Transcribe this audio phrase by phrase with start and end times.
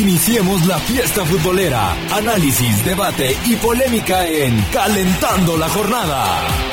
[0.00, 6.70] Iniciemos la fiesta futbolera, análisis, debate y polémica en Calentando la Jornada.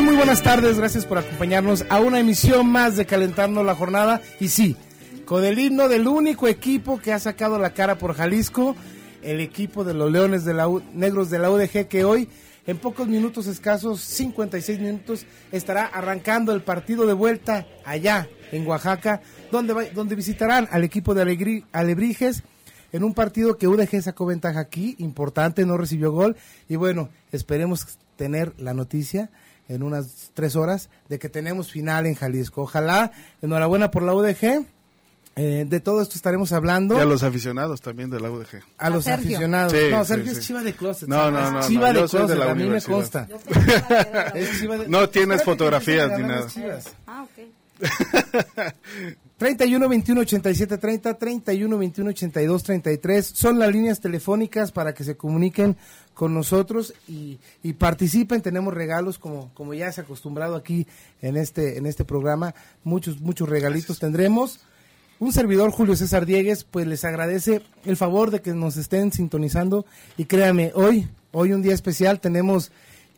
[0.00, 0.78] Muy buenas tardes.
[0.78, 4.20] Gracias por acompañarnos a una emisión más de Calentando la Jornada.
[4.40, 4.76] Y sí,
[5.24, 8.74] con el himno del único equipo que ha sacado la cara por Jalisco,
[9.22, 12.28] el equipo de los Leones de la U- Negros de la UDG, que hoy,
[12.66, 19.20] en pocos minutos escasos, 56 minutos, estará arrancando el partido de vuelta allá en Oaxaca,
[19.52, 22.42] donde, va- donde visitarán al equipo de Alegri- Alebrijes
[22.92, 26.36] en un partido que UDG sacó ventaja aquí, importante, no recibió gol.
[26.68, 27.86] Y bueno, esperemos
[28.16, 29.30] tener la noticia
[29.74, 32.62] en unas tres horas de que tenemos final en Jalisco.
[32.62, 34.64] Ojalá, enhorabuena por la UDG.
[35.34, 36.94] Eh, de todo esto estaremos hablando.
[36.94, 38.60] Y a los aficionados también de la UDG.
[38.76, 39.28] A los Sergio.
[39.30, 39.72] aficionados.
[39.72, 40.38] Sí, no, Sergio sí.
[40.38, 41.08] es chiva de closet.
[41.08, 42.82] No, no, no, Es chiva no, de yo soy de closet, la a mí me
[42.82, 43.28] consta.
[44.34, 46.46] Es chiva de- No tienes fotografías ni nada.
[47.06, 47.48] Ah, ok.
[49.42, 55.16] 31 21 87 30, 31 21 82 33 son las líneas telefónicas para que se
[55.16, 55.76] comuniquen
[56.14, 58.40] con nosotros y, y participen.
[58.40, 60.86] Tenemos regalos como, como ya se ha acostumbrado aquí
[61.22, 62.54] en este, en este programa.
[62.84, 64.60] Muchos, muchos regalitos tendremos.
[65.18, 69.84] Un servidor, Julio César Diegues, pues les agradece el favor de que nos estén sintonizando.
[70.16, 72.70] Y créanme, hoy, hoy un día especial, tenemos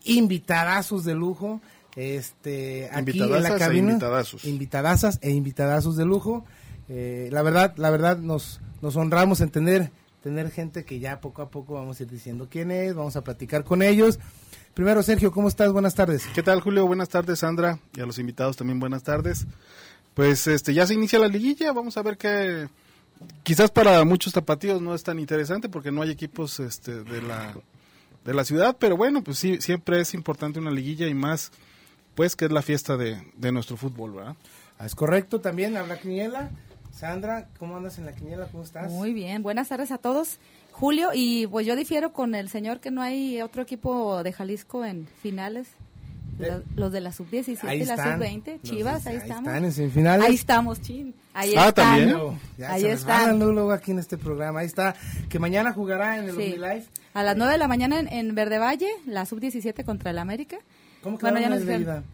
[0.04, 1.60] invitadazos de lujo.
[1.96, 3.92] Este, aquí en la e cabina.
[3.92, 4.44] invitadazos.
[4.44, 6.44] Invitadazas e invitadazos de lujo.
[6.88, 9.90] Eh, la verdad, la verdad nos, nos honramos en tener,
[10.22, 13.24] tener gente que ya poco a poco vamos a ir diciendo quién es, vamos a
[13.24, 14.18] platicar con ellos.
[14.74, 15.72] Primero, Sergio, ¿cómo estás?
[15.72, 16.26] Buenas tardes.
[16.34, 16.84] ¿Qué tal, Julio?
[16.86, 17.78] Buenas tardes, Sandra.
[17.94, 19.46] Y a los invitados también buenas tardes.
[20.14, 21.72] Pues este ya se inicia la liguilla.
[21.72, 22.68] Vamos a ver qué.
[23.44, 27.54] Quizás para muchos tapatíos no es tan interesante porque no hay equipos este, de, la,
[28.24, 31.52] de la ciudad, pero bueno, pues sí, siempre es importante una liguilla y más,
[32.14, 34.36] pues que es la fiesta de, de nuestro fútbol, ¿verdad?
[34.78, 36.50] Ah, Es correcto también, habla Quiniela.
[36.92, 38.46] Sandra, ¿cómo andas en la Quiniela?
[38.46, 38.90] ¿Cómo estás?
[38.90, 40.38] Muy bien, buenas tardes a todos.
[40.72, 44.84] Julio, y pues yo difiero con el señor que no hay otro equipo de Jalisco
[44.84, 45.68] en finales.
[46.38, 48.18] La- los de la sub-17 Ahí y la están.
[48.18, 49.46] sub-20, Los Chivas, ahí, ahí estamos.
[49.46, 50.26] están en semifinales.
[50.28, 51.14] Ahí estamos, chin.
[51.32, 51.98] Ahí Ah, están.
[51.98, 52.38] también.
[52.58, 53.38] Ya Ahí se están.
[53.38, 54.60] luego, luego aquí en este programa.
[54.60, 54.96] Ahí está,
[55.28, 56.56] que mañana jugará en el Sí.
[57.12, 60.56] A las 9 de la mañana en, en Verde Valle, la sub-17 contra el América.
[61.04, 62.04] ¿Cómo Bueno, quedaron ya en nos el dijeron.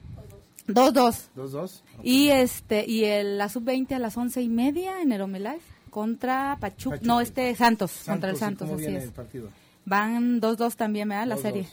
[0.67, 0.93] Mérida?
[0.93, 1.17] 2-2.
[1.35, 1.83] ¿Dos, dos?
[2.03, 6.59] Y este y el, la sub-20 a las once y media en el Omelife contra
[6.61, 6.97] Pachuca.
[6.97, 7.07] Pachuca.
[7.13, 9.05] No, este Santos, contra el ¿y Santos, cómo así viene es.
[9.05, 9.49] el partido?
[9.87, 11.27] Van 2-2 también, ¿verdad?
[11.27, 11.43] La 2-2.
[11.43, 11.69] serie.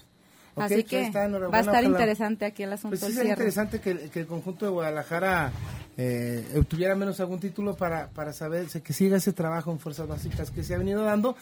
[0.55, 1.87] Ok, Así que está, va a estar ojalá.
[1.87, 3.29] interesante aquí el asunto Pues sí, cierre.
[3.29, 5.51] interesante que, que el conjunto de Guadalajara
[5.97, 10.49] eh, obtuviera menos algún título para, para saber que siga ese trabajo en fuerzas básicas
[10.49, 11.35] que se ha venido dando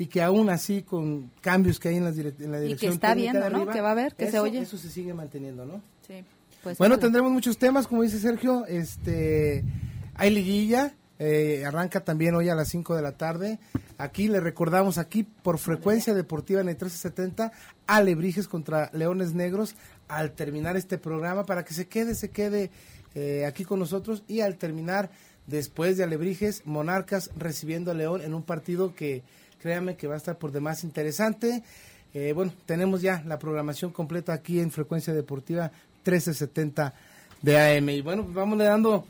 [0.00, 3.08] y que aún así con cambios que hay en, direc- en la que dirección está
[3.14, 3.70] técnica viendo, de ¿no?
[3.72, 4.60] Que va a haber, que se oye.
[4.60, 6.24] eso se sigue manteniendo no Sí,
[6.62, 9.62] pues, bueno tendremos muchos temas como dice Sergio este
[10.14, 13.58] hay liguilla eh, arranca también hoy a las 5 de la tarde
[13.98, 17.52] aquí le recordamos aquí por frecuencia deportiva en el 1370
[17.86, 19.74] Alebrijes contra Leones Negros
[20.08, 22.70] al terminar este programa para que se quede se quede
[23.14, 25.10] eh, aquí con nosotros y al terminar
[25.46, 29.24] después de Alebrijes, Monarcas recibiendo a León en un partido que
[29.60, 31.62] créanme que va a estar por demás interesante.
[32.12, 35.70] Eh, bueno, tenemos ya la programación completa aquí en Frecuencia Deportiva
[36.04, 36.94] 1370
[37.42, 37.88] de AM.
[37.90, 39.06] Y bueno, pues vamos le dando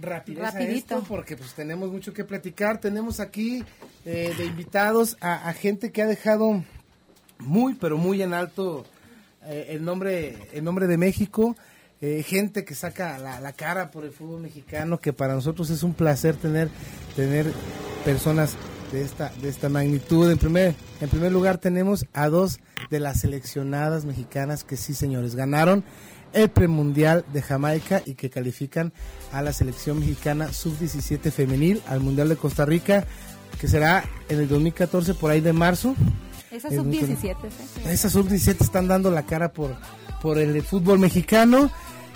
[0.00, 0.94] rapidez Rapidito.
[0.94, 2.80] a esto porque pues tenemos mucho que platicar.
[2.80, 3.64] Tenemos aquí
[4.04, 6.64] eh, de invitados a, a gente que ha dejado
[7.38, 8.84] muy, pero muy en alto
[9.44, 11.54] eh, el nombre el nombre de México.
[12.00, 15.82] eh, gente que saca la, la cara por el fútbol mexicano, que para nosotros es
[15.82, 16.68] un placer tener,
[17.14, 17.50] tener
[18.04, 18.56] personas
[18.96, 20.30] de esta, de esta magnitud.
[20.30, 22.60] En primer, en primer lugar tenemos a dos
[22.90, 25.84] de las seleccionadas mexicanas que sí, señores, ganaron
[26.32, 28.92] el premundial de Jamaica y que califican
[29.32, 33.04] a la selección mexicana sub-17 femenil al Mundial de Costa Rica,
[33.60, 35.94] que será en el 2014 por ahí de marzo.
[36.50, 37.80] Esa Es sub muy 17, ¿sí?
[37.88, 39.76] Esas sub-17 están dando la cara por,
[40.22, 41.70] por el fútbol mexicano.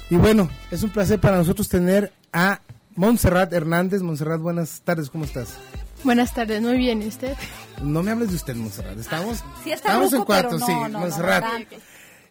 [0.08, 2.62] Y bueno, es un placer para nosotros tener a
[2.96, 4.00] Montserrat Hernández.
[4.00, 5.56] Montserrat, buenas tardes, ¿cómo estás?
[6.04, 7.36] Buenas tardes, muy bien, ¿y usted?
[7.82, 8.98] No me hables de usted, Montserrat.
[8.98, 11.44] Estamos, Sí está estamos en ruco, cuatro, no, sí, no, Montserrat.
[11.44, 11.76] no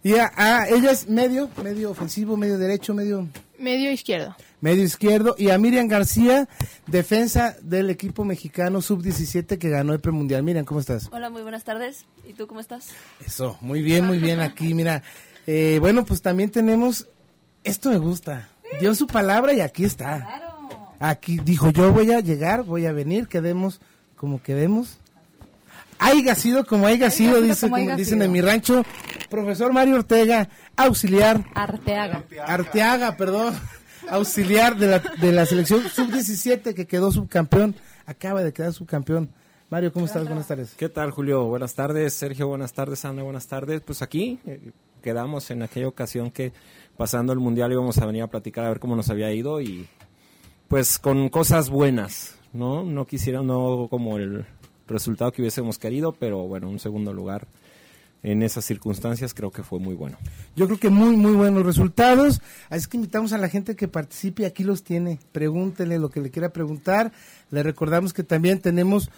[0.01, 3.27] y a, a- ella es medio, medio ofensivo, medio derecho, medio,
[3.59, 4.33] Medio izquierdo.
[4.61, 5.35] medio izquierdo.
[5.37, 6.47] Y a Miriam García,
[6.87, 10.41] defensa del equipo mexicano sub-17 que ganó el premundial.
[10.43, 11.09] Miriam, ¿cómo estás?
[11.11, 12.05] Hola, muy buenas tardes.
[12.27, 12.87] ¿Y tú cómo estás?
[13.25, 15.03] Eso, muy bien, muy bien aquí, mira.
[15.45, 17.07] Eh, bueno, pues también tenemos,
[17.65, 18.47] esto me gusta,
[18.79, 20.48] dio su palabra y aquí está.
[20.99, 23.79] Aquí dijo, yo voy a llegar, voy a venir, quedemos
[24.15, 24.99] como quedemos.
[25.97, 28.23] Haiga sido como haya sido, sido dice, como dicen sido.
[28.23, 28.83] en mi rancho.
[29.29, 32.23] Profesor Mario Ortega, auxiliar, Arteaga.
[32.45, 33.53] Arteaga, perdón,
[34.09, 37.75] auxiliar de la, de la selección sub-17 que quedó subcampeón,
[38.05, 39.29] acaba de quedar subcampeón.
[39.69, 40.25] Mario, ¿cómo estás?
[40.25, 40.73] Buenas tardes.
[40.75, 41.43] ¿Qué tal, Julio?
[41.45, 42.13] Buenas tardes.
[42.13, 43.05] Sergio, buenas tardes.
[43.05, 43.81] Ana, buenas tardes.
[43.81, 44.71] Pues aquí eh,
[45.03, 46.53] quedamos en aquella ocasión que
[46.97, 49.87] pasando el Mundial íbamos a venir a platicar a ver cómo nos había ido y
[50.69, 52.83] pues con cosas buenas, ¿no?
[52.83, 54.45] No quisiera, no como el
[54.87, 57.47] resultado que hubiésemos querido, pero bueno, un segundo lugar
[58.21, 60.17] en esas circunstancias creo que fue muy bueno.
[60.55, 62.41] Yo creo que muy, muy buenos resultados.
[62.69, 65.19] Así que invitamos a la gente que participe, aquí los tiene.
[65.31, 67.11] Pregúntele lo que le quiera preguntar.
[67.49, 69.09] Le recordamos que también tenemos...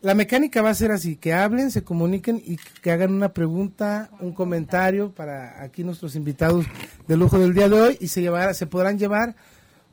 [0.00, 4.10] La mecánica va a ser así, que hablen, se comuniquen y que hagan una pregunta,
[4.20, 6.66] un comentario para aquí nuestros invitados
[7.08, 9.34] de lujo del día de hoy y se llevará, se podrán llevar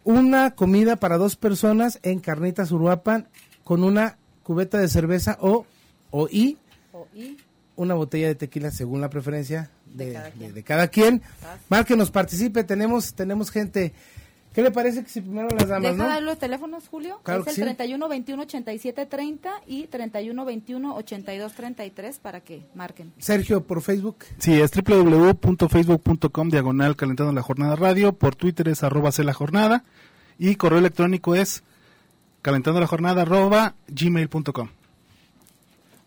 [0.04, 3.28] una comida para dos personas en Carnitas Uruapan
[3.64, 5.66] con una cubeta de cerveza o,
[6.10, 6.58] o y
[6.94, 7.38] O y
[7.76, 11.22] una botella de tequila según la preferencia de, de- de cada quien.
[11.70, 13.94] Márquenos, participe, tenemos, tenemos gente.
[14.54, 16.10] ¿Qué le parece que si primero las damas, Deja no?
[16.10, 17.22] dar los teléfonos, Julio.
[17.24, 17.62] Claro es que el sí.
[17.62, 23.14] 31 21 87 30 y 31 21 82 33 para que marquen.
[23.18, 24.18] Sergio, por Facebook.
[24.40, 29.86] Sí, es www.facebook.com diagonal calentando la jornada radio, por Twitter es arroba la jornada
[30.38, 31.64] y correo electrónico es
[32.42, 34.70] calentando la jornada arroba gmail.com.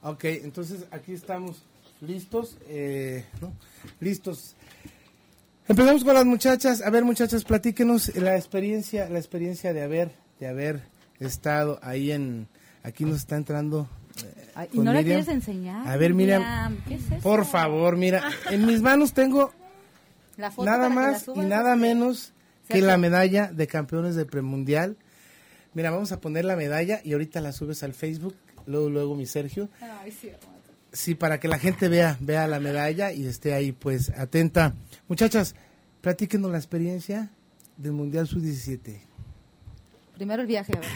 [0.02, 1.62] Ok, entonces aquí estamos
[2.02, 3.52] listos, eh, ¿no?
[4.00, 4.54] Listos.
[5.66, 6.82] Empezamos con las muchachas.
[6.82, 10.82] A ver, muchachas, platíquenos la experiencia, la experiencia de haber, de haber
[11.20, 12.48] estado ahí en,
[12.82, 13.88] aquí nos está entrando.
[14.22, 15.04] eh, Ay, ¿Y no la Miriam.
[15.24, 15.88] quieres enseñar?
[15.88, 17.16] A ver, Miriam, ¿qué es eso?
[17.22, 19.52] Por favor, mira, en mis manos tengo
[20.36, 22.32] La foto nada la más y nada este, menos
[22.68, 24.96] que la medalla de campeones del premundial.
[25.72, 28.34] Mira, vamos a poner la medalla y ahorita la subes al Facebook,
[28.66, 29.68] luego luego mi Sergio.
[29.80, 30.30] Ay, sí,
[30.94, 34.74] Sí, para que la gente vea vea la medalla y esté ahí pues atenta.
[35.08, 35.56] Muchachas,
[36.00, 37.30] platíquenos la experiencia
[37.76, 39.00] del Mundial Sub-17.
[40.14, 40.88] Primero el viaje, a ver.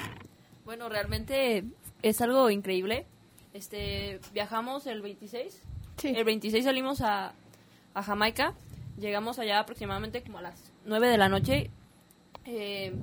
[0.64, 1.64] Bueno, realmente
[2.02, 3.06] es algo increíble.
[3.52, 5.62] Este, viajamos el 26.
[5.96, 6.12] Sí.
[6.14, 7.34] El 26 salimos a,
[7.94, 8.54] a Jamaica.
[9.00, 11.70] Llegamos allá aproximadamente como a las 9 de la noche.
[12.44, 12.94] Eh,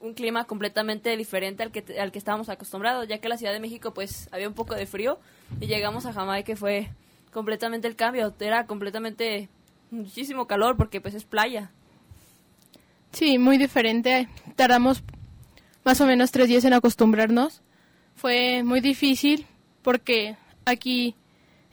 [0.00, 3.60] un clima completamente diferente al que, al que estábamos acostumbrados, ya que la Ciudad de
[3.60, 5.18] México pues había un poco de frío
[5.60, 6.90] y llegamos a Jamaica y fue
[7.32, 8.34] completamente el cambio.
[8.40, 9.48] Era completamente
[9.90, 11.70] muchísimo calor porque pues es playa.
[13.12, 14.28] Sí, muy diferente.
[14.56, 15.02] Tardamos
[15.84, 17.62] más o menos tres días en acostumbrarnos.
[18.14, 19.46] Fue muy difícil
[19.82, 21.14] porque aquí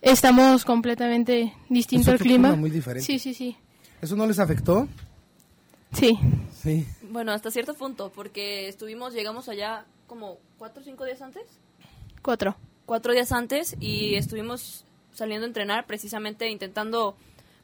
[0.02, 3.06] estamos completamente distinto al clima muy diferente.
[3.06, 3.56] Sí, sí, sí.
[4.02, 4.88] ¿Eso no les afectó?
[5.94, 6.18] Sí,
[6.62, 6.86] Sí.
[7.18, 11.42] Bueno, hasta cierto punto, porque estuvimos, llegamos allá como cuatro o cinco días antes.
[12.22, 12.56] cuatro.
[12.86, 17.18] cuatro días antes y estuvimos saliendo a entrenar precisamente intentando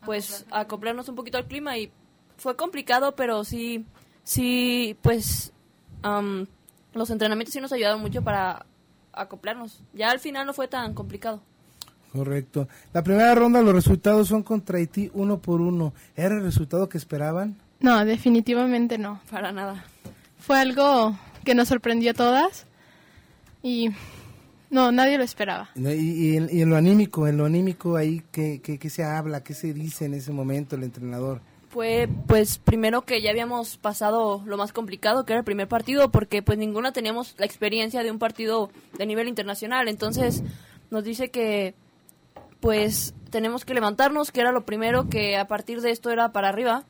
[0.07, 1.91] pues acoplarnos un poquito al clima y
[2.35, 3.85] fue complicado pero sí
[4.23, 5.53] sí pues
[6.01, 6.47] am,
[6.95, 8.65] los entrenamientos sí nos ayudaron mucho para
[9.11, 11.43] acoplarnos ya al final no fue tan complicado
[12.11, 12.67] Correcto.
[12.93, 15.95] La primera ronda, los resultados son contra Haití uno por uno.
[16.15, 17.57] ¿Era el resultado que esperaban?
[17.83, 19.21] No, definitivamente no.
[19.29, 19.85] para nada
[20.43, 22.65] fue algo que nos sorprendió a todas
[23.61, 23.89] y
[24.69, 25.69] no, nadie lo esperaba.
[25.75, 29.05] Y, y en, y en lo anímico, en lo anímico ahí, ¿qué, qué, qué se
[29.05, 29.41] habla?
[29.41, 31.39] ¿Qué se dice en ese momento el entrenador?
[31.69, 36.11] Fue pues primero que ya habíamos pasado lo más complicado, que era el primer partido,
[36.11, 39.87] porque pues ninguna teníamos la experiencia de un partido de nivel internacional.
[39.87, 40.43] Entonces
[40.91, 41.73] nos dice que
[42.59, 46.49] pues tenemos que levantarnos, que era lo primero, que a partir de esto era para
[46.49, 46.83] arriba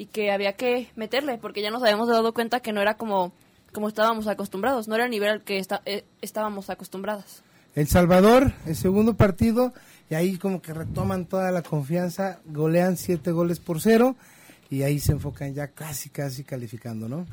[0.00, 3.32] y que había que meterle, porque ya nos habíamos dado cuenta que no era como,
[3.70, 7.42] como estábamos acostumbrados, no era el nivel al que está, eh, estábamos acostumbrados.
[7.74, 9.74] El Salvador, el segundo partido,
[10.08, 14.16] y ahí como que retoman toda la confianza, golean siete goles por cero
[14.70, 17.26] y ahí se enfocan ya casi, casi calificando, ¿no?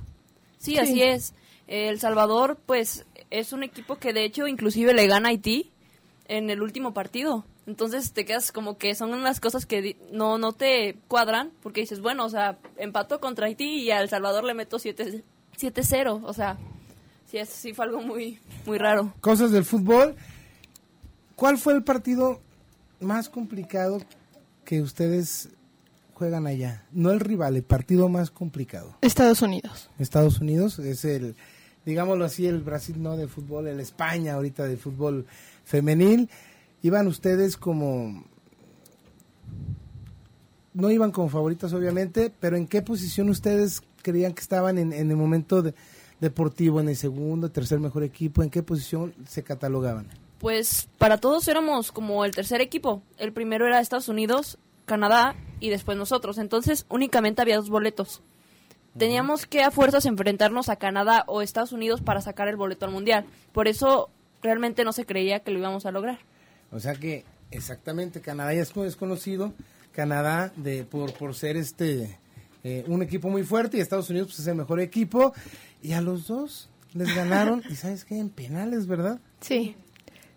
[0.59, 0.77] Sí, Sí.
[0.77, 1.33] así es.
[1.67, 5.71] El Salvador, pues, es un equipo que de hecho inclusive le gana a Haití
[6.27, 7.45] en el último partido.
[7.67, 11.81] Entonces te quedas como que son unas cosas que di- no, no te cuadran, porque
[11.81, 15.23] dices, bueno, o sea, empato contra Haití y al Salvador le meto 7
[15.59, 16.21] 7-0.
[16.23, 16.57] O sea,
[17.29, 19.13] sí, es, sí fue algo muy, muy raro.
[19.21, 20.15] Cosas del fútbol.
[21.35, 22.39] ¿Cuál fue el partido
[22.99, 24.01] más complicado
[24.65, 25.49] que ustedes
[26.13, 26.85] juegan allá?
[26.91, 28.95] No el rival, el partido más complicado.
[29.01, 29.89] Estados Unidos.
[29.99, 31.35] Estados Unidos es el,
[31.85, 35.25] digámoslo así, el Brasil no de fútbol, el España ahorita de fútbol
[35.65, 36.29] femenil.
[36.87, 38.23] Iban ustedes como,
[40.73, 45.09] no iban como favoritas obviamente, pero ¿en qué posición ustedes creían que estaban en, en
[45.11, 45.73] el momento de-
[46.21, 48.41] deportivo, en el segundo, tercer mejor equipo?
[48.43, 50.07] ¿En qué posición se catalogaban?
[50.39, 53.01] Pues para todos éramos como el tercer equipo.
[53.17, 56.37] El primero era Estados Unidos, Canadá y después nosotros.
[56.37, 58.21] Entonces únicamente había dos boletos.
[58.97, 62.91] Teníamos que a fuerzas enfrentarnos a Canadá o Estados Unidos para sacar el boleto al
[62.91, 63.25] mundial.
[63.51, 64.09] Por eso
[64.43, 66.19] realmente no se creía que lo íbamos a lograr.
[66.71, 69.53] O sea que exactamente Canadá ya es, co- es conocido,
[69.93, 72.17] Canadá de por por ser este
[72.63, 75.33] eh, un equipo muy fuerte y Estados Unidos pues es el mejor equipo
[75.81, 79.19] y a los dos les ganaron y sabes qué en penales, ¿verdad?
[79.41, 79.75] Sí,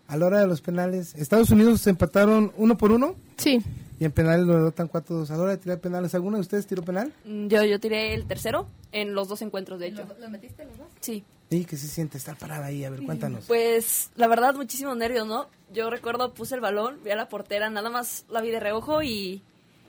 [0.07, 3.61] A la hora de los penales, Estados Unidos se empataron uno por uno sí.
[3.99, 5.29] y en penales lo derrotan 4-2.
[5.31, 7.13] A la hora de tirar penales, ¿alguno de ustedes tiró penal?
[7.25, 10.05] Mm, Yo, yo tiré el tercero en los dos encuentros, de hecho.
[10.19, 10.87] ¿Lo metiste los dos?
[11.01, 11.23] Sí.
[11.49, 12.83] ¿Y qué se siente estar parada ahí?
[12.85, 13.45] A ver, cuéntanos.
[13.47, 15.47] Pues la verdad, muchísimos nervios, ¿no?
[15.73, 19.01] Yo recuerdo, puse el balón, vi a la portera, nada más la vi de reojo
[19.03, 19.41] y,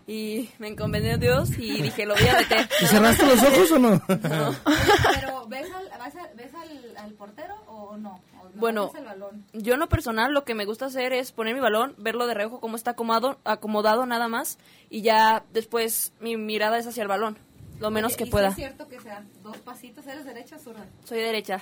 [0.06, 2.68] y me enconvenció Dios y dije, lo voy a meter.
[2.80, 4.02] ¿Y cerraste los ojos o no?
[4.06, 8.20] Pero ¿ves al, vas a- ves al, al portero o no?
[8.40, 9.44] ¿O no Bueno, ves el balón?
[9.52, 12.34] yo en lo personal lo que me gusta hacer es poner mi balón, verlo de
[12.34, 14.58] reojo cómo está acomodado, acomodado nada más
[14.88, 17.38] y ya después mi mirada es hacia el balón,
[17.80, 18.48] lo menos Oye, que ¿y si pueda.
[18.48, 20.06] es cierto que sean dos pasitos?
[20.06, 20.84] ¿Eres derecha o zurda?
[21.04, 21.60] Soy derecha.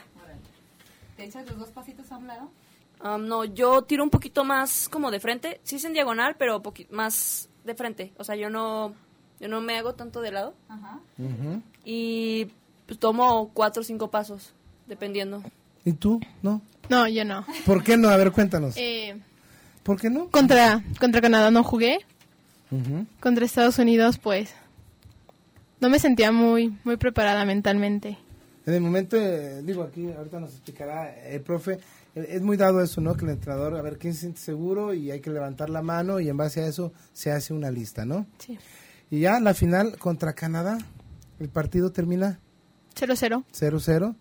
[1.16, 2.50] ¿Te echas los dos pasitos a un lado?
[3.02, 6.62] Am, no, yo tiro un poquito más como de frente, sí es en diagonal, pero
[6.90, 8.12] más de frente.
[8.19, 8.95] O sea, yo no,
[9.40, 11.00] yo no me hago tanto de lado Ajá.
[11.85, 12.49] Y
[12.87, 14.52] pues, tomo cuatro o cinco pasos,
[14.87, 15.42] dependiendo.
[15.85, 16.21] ¿Y tú?
[16.42, 16.61] ¿No?
[16.88, 17.47] No, yo no.
[17.64, 18.09] ¿Por qué no?
[18.09, 18.75] A ver, cuéntanos.
[18.76, 19.19] Eh,
[19.83, 20.28] ¿Por qué no?
[20.28, 22.00] contra, contra Canadá no jugué.
[23.19, 24.54] Contra Estados Unidos, pues,
[25.80, 28.16] no me sentía muy, muy preparada mentalmente.
[28.66, 31.80] En el momento, eh, digo, aquí ahorita nos explicará el profe,
[32.14, 33.14] es muy dado eso, ¿no?
[33.16, 36.20] Que el entrenador, a ver quién se siente seguro y hay que levantar la mano
[36.20, 38.26] y en base a eso se hace una lista, ¿no?
[38.38, 38.58] Sí.
[39.10, 40.78] Y ya la final contra Canadá,
[41.38, 42.38] el partido termina
[42.96, 43.44] 0-0.
[43.52, 44.14] 0-0.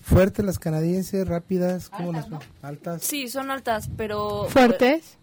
[0.00, 3.02] Fuertes las canadienses, rápidas, ¿cómo Altas, las Altas.
[3.04, 4.46] Sí, son altas, pero...
[4.48, 5.16] Fuertes.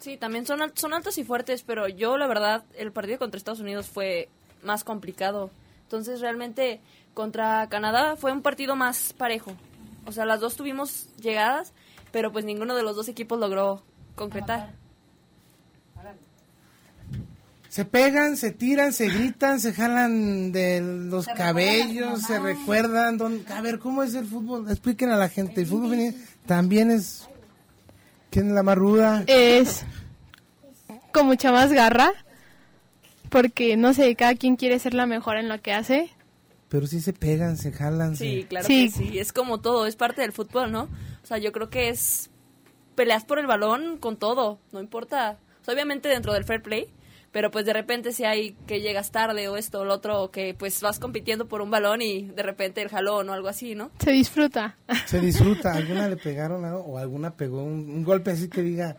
[0.00, 3.38] Sí, también son, al- son altas y fuertes, pero yo la verdad, el partido contra
[3.38, 4.28] Estados Unidos fue
[4.62, 5.50] más complicado.
[5.84, 6.80] Entonces realmente
[7.14, 9.52] contra Canadá fue un partido más parejo.
[10.08, 11.72] O sea, las dos tuvimos llegadas,
[12.10, 13.82] pero pues ninguno de los dos equipos logró
[14.14, 14.72] concretar.
[17.68, 23.18] Se pegan, se tiran, se gritan, se jalan de los Se cabellos, se recuerdan.
[23.18, 24.70] dónde- a ver, ¿cómo es el fútbol?
[24.70, 25.60] Expliquen a la gente.
[25.60, 27.28] El fútbol femenil también es...
[28.30, 29.22] ¿Quién es la más ruda?
[29.26, 29.84] Es
[31.12, 32.10] con mucha más garra.
[33.28, 36.10] Porque, no sé, cada quien quiere ser la mejor en lo que hace.
[36.68, 38.16] Pero sí se pegan, se jalan.
[38.16, 38.84] Sí, se- claro Sí.
[38.86, 39.18] que sí.
[39.18, 40.82] Es como todo, es parte del fútbol, ¿no?
[41.22, 42.30] O sea, yo creo que es
[42.94, 45.38] peleas por el balón con todo, no importa.
[45.60, 46.88] O sea, obviamente dentro del fair play,
[47.30, 50.30] pero pues de repente si hay que llegas tarde o esto o lo otro, o
[50.30, 53.74] que pues vas compitiendo por un balón y de repente el jalón o algo así,
[53.74, 53.90] ¿no?
[54.02, 54.76] Se disfruta.
[55.06, 55.72] Se disfruta.
[55.74, 56.80] ¿Alguna le pegaron algo?
[56.80, 58.96] o alguna pegó un, un golpe así que diga...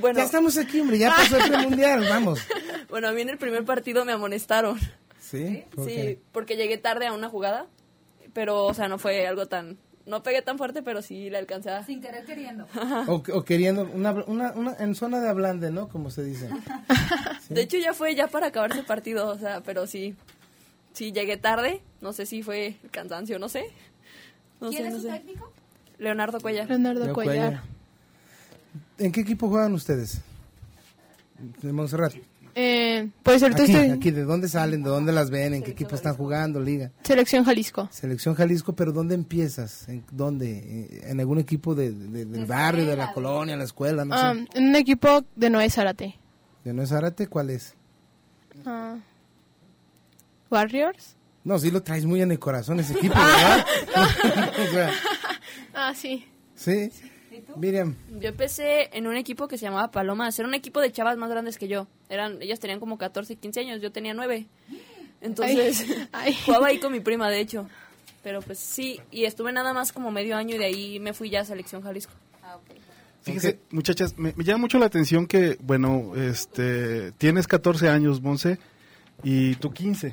[0.00, 2.40] Bueno, Ya estamos aquí, hombre, ya pasó el premundial, vamos.
[2.88, 4.78] bueno, a mí en el primer partido me amonestaron.
[5.32, 5.64] ¿Sí?
[5.74, 6.20] ¿Por Sí, qué?
[6.30, 7.66] porque llegué tarde a una jugada,
[8.32, 11.70] pero o sea, no fue algo tan no pegué tan fuerte, pero sí le alcancé
[11.70, 11.84] a...
[11.84, 12.66] Sin querer queriendo.
[13.06, 15.88] O, o queriendo, una, una, una, en zona de ablande, ¿no?
[15.88, 16.48] Como se dice.
[17.48, 20.16] De hecho ya fue ya para acabarse el partido, o sea, pero sí.
[20.92, 21.82] sí llegué tarde.
[22.00, 23.66] No sé si fue el cansancio, no sé.
[24.60, 25.12] No ¿Quién sé, es no su sé.
[25.12, 25.52] técnico?
[25.98, 26.68] Leonardo Cuellar.
[26.68, 27.34] Leonardo Leo Cuellar.
[27.36, 27.62] Cuellar.
[28.98, 30.20] ¿En qué equipo juegan ustedes?
[31.62, 32.14] De Montserrat.
[32.54, 34.82] Eh, pues ahorita Aquí, estoy aquí, ¿de dónde salen?
[34.82, 35.54] ¿De dónde las ven?
[35.54, 36.60] ¿En qué equipo están jugando?
[36.60, 36.90] Liga.
[37.02, 37.88] Selección Jalisco.
[37.90, 39.88] Selección Jalisco, pero ¿dónde empiezas?
[39.88, 40.58] ¿En dónde?
[40.58, 44.04] Eh, ¿En algún equipo de, de- del barrio, de la colonia, la escuela?
[44.04, 44.58] No Ah, sé.
[44.58, 46.18] en un equipo de Noé Zárate.
[46.64, 47.26] ¿De no es Zárate?
[47.26, 47.74] ¿Cuál es?
[48.66, 48.96] Ah,
[50.50, 51.16] Warriors.
[51.44, 53.66] No, sí lo traes muy en el corazón ese equipo, ¿verdad?
[54.68, 54.90] O sea,
[55.74, 56.26] Ah, sí.
[56.54, 56.90] sí.
[57.56, 60.38] Miriam, Yo empecé en un equipo que se llamaba Palomas.
[60.38, 61.86] Era un equipo de chavas más grandes que yo.
[62.08, 63.82] Eran, ellas tenían como 14 y 15 años.
[63.82, 64.46] Yo tenía 9.
[65.20, 66.36] Entonces, Ay.
[66.44, 67.68] jugaba ahí con mi prima, de hecho.
[68.22, 71.28] Pero pues sí, y estuve nada más como medio año y de ahí me fui
[71.30, 72.12] ya a Selección Jalisco.
[73.22, 78.58] Fíjese, muchachas, me, me llama mucho la atención que, bueno, este, tienes 14 años, Monse,
[79.22, 80.12] y tú 15.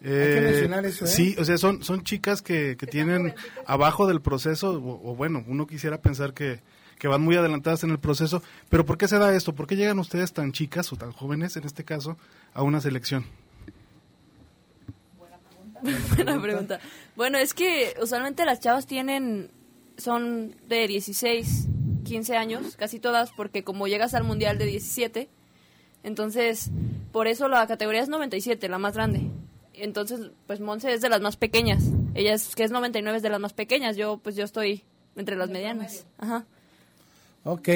[0.00, 1.08] Que mencionar eso, ¿eh?
[1.08, 3.34] Sí, o sea, son, son chicas que, que tienen
[3.66, 6.60] abajo del proceso, o, o bueno, uno quisiera pensar que,
[6.98, 9.54] que van muy adelantadas en el proceso, pero ¿por qué se da esto?
[9.54, 12.16] ¿Por qué llegan ustedes tan chicas o tan jóvenes, en este caso,
[12.54, 13.24] a una selección?
[16.14, 16.80] Buena pregunta.
[17.16, 19.50] Bueno, es que usualmente las chavas tienen,
[19.96, 21.68] son de 16,
[22.04, 25.28] 15 años, casi todas, porque como llegas al mundial de 17,
[26.02, 26.70] entonces,
[27.12, 29.30] por eso la categoría es 97, la más grande.
[29.76, 31.84] Entonces, pues Monse es de las más pequeñas.
[32.14, 33.96] Ella es, que es 99, es de las más pequeñas.
[33.96, 34.84] Yo, pues yo estoy
[35.16, 36.06] entre las medianas.
[36.18, 36.44] Ajá.
[37.44, 37.68] ok.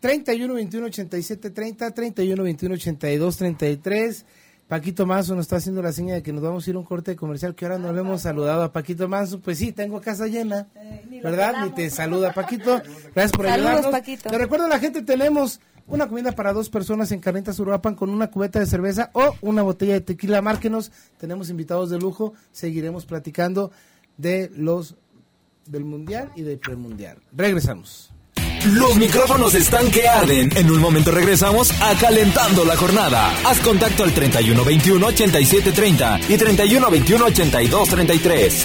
[0.00, 4.26] 31, 21, 87, 30, 31, 21, 82, 33.
[4.68, 6.84] Paquito Manso nos está haciendo la seña de que nos vamos a ir a un
[6.84, 9.40] corte comercial que ahora no le hemos saludado a Paquito Manso.
[9.40, 10.68] Pues sí, tengo casa llena,
[11.22, 11.64] ¿verdad?
[11.64, 12.82] Ni te saluda Paquito.
[13.14, 13.90] Gracias por Saludos, ayudarnos.
[13.90, 14.28] Paquito.
[14.28, 18.30] Te recuerdo la gente, tenemos una comida para dos personas en Carnitas Uruapan con una
[18.30, 20.42] cubeta de cerveza o una botella de tequila.
[20.42, 22.34] Márquenos, tenemos invitados de lujo.
[22.52, 23.72] Seguiremos platicando
[24.16, 24.94] de los
[25.66, 27.18] del Mundial y del Premundial.
[27.32, 28.12] Regresamos.
[28.72, 30.50] Los micrófonos están que arden.
[30.56, 33.32] En un momento regresamos a Calentando la Jornada.
[33.46, 38.64] Haz contacto al 3121-8730 y 3121-8233.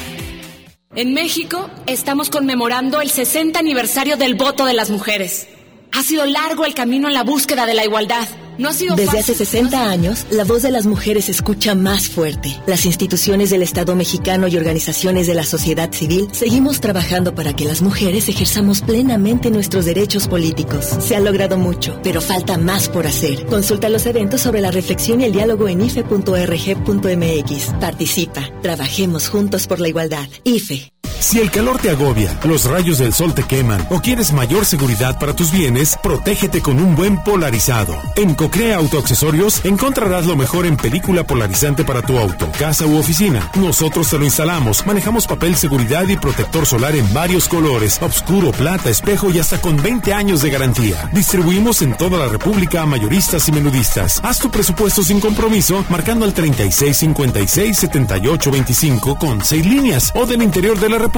[0.96, 5.48] En México estamos conmemorando el 60 aniversario del voto de las mujeres.
[5.96, 8.28] Ha sido largo el camino en la búsqueda de la igualdad.
[8.58, 9.34] No ha sido Desde fácil.
[9.34, 12.56] hace 60 años, la voz de las mujeres se escucha más fuerte.
[12.68, 17.66] Las instituciones del Estado mexicano y organizaciones de la sociedad civil seguimos trabajando para que
[17.66, 20.86] las mujeres ejerzamos plenamente nuestros derechos políticos.
[21.00, 23.46] Se ha logrado mucho, pero falta más por hacer.
[23.48, 27.66] Consulta los eventos sobre la reflexión y el diálogo en ife.org.mx.
[27.80, 28.50] Participa.
[28.62, 30.28] Trabajemos juntos por la igualdad.
[30.44, 30.93] IFE.
[31.24, 35.18] Si el calor te agobia, los rayos del sol te queman o quieres mayor seguridad
[35.18, 37.96] para tus bienes, protégete con un buen polarizado.
[38.18, 43.50] En Cocrea Autoaccesorios encontrarás lo mejor en película polarizante para tu auto, casa u oficina.
[43.56, 48.90] Nosotros te lo instalamos, manejamos papel seguridad y protector solar en varios colores, oscuro, plata,
[48.90, 51.10] espejo y hasta con 20 años de garantía.
[51.14, 54.20] Distribuimos en toda la República a mayoristas y menudistas.
[54.24, 60.90] Haz tu presupuesto sin compromiso marcando al 3656-7825 con 6 líneas o del interior de
[60.90, 61.13] la República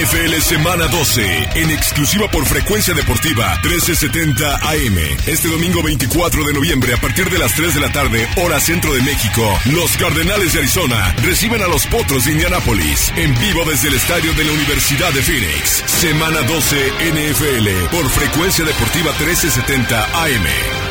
[0.01, 4.97] NFL Semana 12, en exclusiva por frecuencia deportiva 1370 AM.
[5.27, 8.93] Este domingo 24 de noviembre a partir de las 3 de la tarde, hora centro
[8.95, 13.89] de México, los Cardenales de Arizona reciben a los Potros de Indianápolis en vivo desde
[13.89, 15.83] el estadio de la Universidad de Phoenix.
[15.85, 16.77] Semana 12
[17.11, 20.90] NFL por frecuencia deportiva 1370 AM.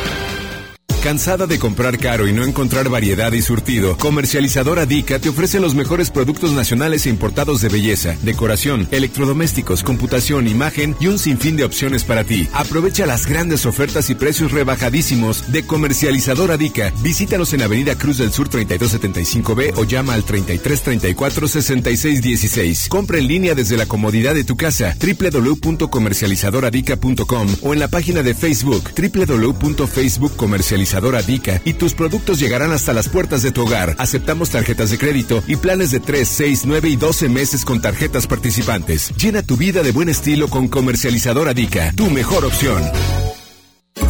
[1.03, 3.97] ¿Cansada de comprar caro y no encontrar variedad y surtido?
[3.97, 10.47] Comercializadora Dica te ofrece los mejores productos nacionales e importados de belleza, decoración, electrodomésticos, computación,
[10.47, 12.47] imagen y un sinfín de opciones para ti.
[12.53, 16.93] Aprovecha las grandes ofertas y precios rebajadísimos de Comercializadora Dica.
[17.01, 22.89] Visítanos en Avenida Cruz del Sur 3275B o llama al 3334 6616.
[22.89, 28.35] Compra en línea desde la comodidad de tu casa www.comercializadoradica.com o en la página de
[28.35, 30.90] Facebook www.facebookcomercializadora
[31.25, 33.95] Dica y tus productos llegarán hasta las puertas de tu hogar.
[33.97, 38.27] Aceptamos tarjetas de crédito y planes de 3, 6, 9 y 12 meses con tarjetas
[38.27, 39.13] participantes.
[39.15, 42.81] Llena tu vida de buen estilo con Comercializadora Dica, tu mejor opción.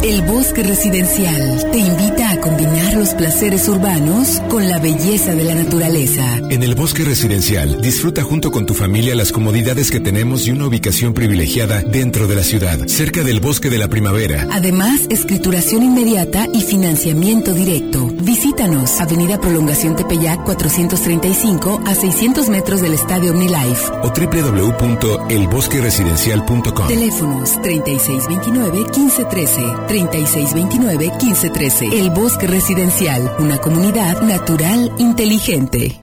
[0.02, 5.54] El Bosque Residencial te invita a combinar los placeres urbanos con la belleza de la
[5.54, 6.38] naturaleza.
[6.50, 10.66] En el Bosque Residencial, disfruta junto con tu familia las comodidades que tenemos y una
[10.66, 14.48] ubicación privilegiada dentro de la ciudad, cerca del Bosque de la Primavera.
[14.50, 18.10] Además, escrituración inmediata y financiamiento directo.
[18.22, 23.92] Visítanos, Avenida Prolongación Tepeyac 435 a 600 metros del Estadio OmniLife.
[24.02, 26.88] O www.elbosqueresidencial.com.
[26.88, 31.92] Teléfonos 3629-1513, 3629-1513.
[31.92, 36.00] El Bosque Residencial, una comunidad natural inteligente.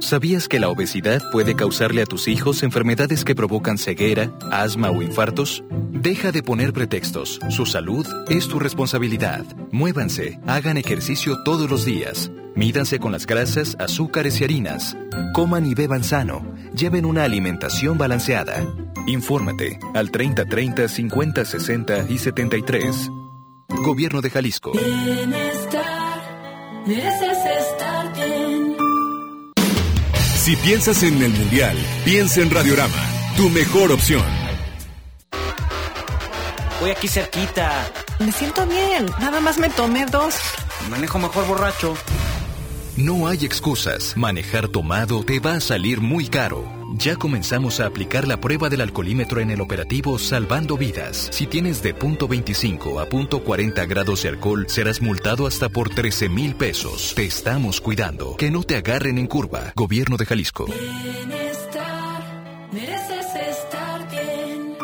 [0.00, 5.00] ¿Sabías que la obesidad puede causarle a tus hijos enfermedades que provocan ceguera, asma o
[5.00, 5.64] infartos?
[5.90, 7.40] Deja de poner pretextos.
[7.48, 9.46] Su salud es tu responsabilidad.
[9.70, 12.30] Muévanse, hagan ejercicio todos los días.
[12.54, 14.94] Mídanse con las grasas, azúcares y harinas.
[15.32, 16.44] Coman y beban sano.
[16.74, 18.62] Lleven una alimentación balanceada.
[19.06, 23.10] Infórmate al 3030 50 60 y 73.
[23.80, 24.72] Gobierno de Jalisco.
[24.72, 26.22] Bienestar,
[26.86, 27.38] mereces
[27.70, 28.76] estar bien.
[30.36, 32.94] Si piensas en el Mundial, piensa en Radiorama,
[33.36, 34.24] tu mejor opción.
[36.80, 37.88] Voy aquí cerquita.
[38.18, 40.34] Me siento bien, nada más me tomé dos.
[40.90, 41.94] Manejo mejor borracho.
[42.96, 44.16] No hay excusas.
[44.16, 46.81] Manejar tomado te va a salir muy caro.
[46.94, 51.30] Ya comenzamos a aplicar la prueba del alcoholímetro en el operativo Salvando Vidas.
[51.32, 55.88] Si tienes de punto 25 a punto 40 grados de alcohol, serás multado hasta por
[55.88, 57.14] 13 mil pesos.
[57.16, 58.36] Te estamos cuidando.
[58.36, 59.72] Que no te agarren en curva.
[59.74, 60.66] Gobierno de Jalisco.
[60.66, 64.76] Bienestar, mereces estar bien.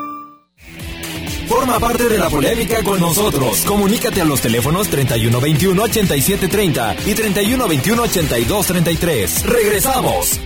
[1.46, 3.66] Forma parte de la polémica con nosotros.
[3.66, 9.42] Comunícate a los teléfonos 3121-8730 y 3121-8233.
[9.42, 10.40] Regresamos.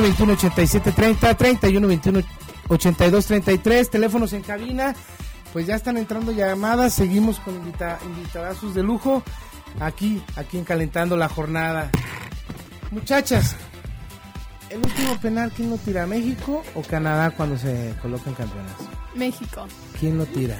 [0.00, 2.22] 31 21 87 30, 31 21
[2.68, 4.94] 82 33, teléfonos en cabina.
[5.52, 9.22] Pues ya están entrando llamadas, seguimos con invita, invitadazos de lujo
[9.80, 11.90] aquí, aquí en Calentando la Jornada.
[12.90, 13.56] Muchachas,
[14.70, 16.06] el último penal, ¿quién lo tira?
[16.06, 18.76] ¿México o Canadá cuando se colocan campeonas?
[19.14, 19.66] México.
[19.98, 20.56] ¿Quién lo tira?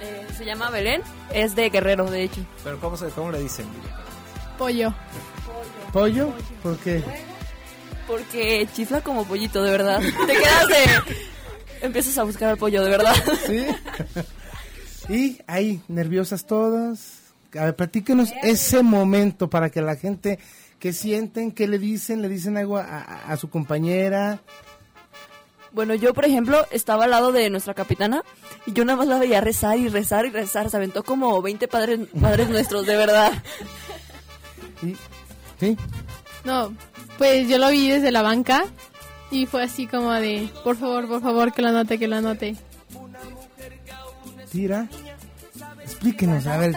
[0.00, 1.02] Eh, se llama Belén.
[1.32, 2.40] Es de Guerrero, de hecho.
[2.64, 3.66] Pero ¿cómo, se, cómo le dicen?
[4.58, 4.92] Pollo.
[5.92, 6.32] ¿Pollo?
[6.62, 7.04] ¿Por qué?
[8.06, 10.00] Porque chifla como pollito, de verdad.
[10.00, 11.86] Te quedas de...
[11.86, 13.14] Empiezas a buscar al pollo, de verdad.
[13.46, 13.66] Sí.
[15.08, 17.18] Y ahí, nerviosas todas.
[17.58, 20.38] A ver, platíquenos ese momento para que la gente
[20.78, 24.40] que sienten, que le dicen, le dicen algo a, a- a su compañera.
[25.72, 28.22] Bueno, yo, por ejemplo, estaba al lado de nuestra capitana
[28.66, 30.70] y yo nada más la veía rezar y rezar y rezar.
[30.70, 33.32] Se aventó como 20 padres, padres nuestros, de verdad.
[35.58, 35.76] ¿Sí?
[36.44, 36.74] No,
[37.22, 38.64] pues yo lo vi desde la banca
[39.30, 42.56] y fue así como de, por favor, por favor, que lo anote, que lo anote.
[44.50, 44.88] Tira.
[45.80, 46.74] Explíquenos, a ver.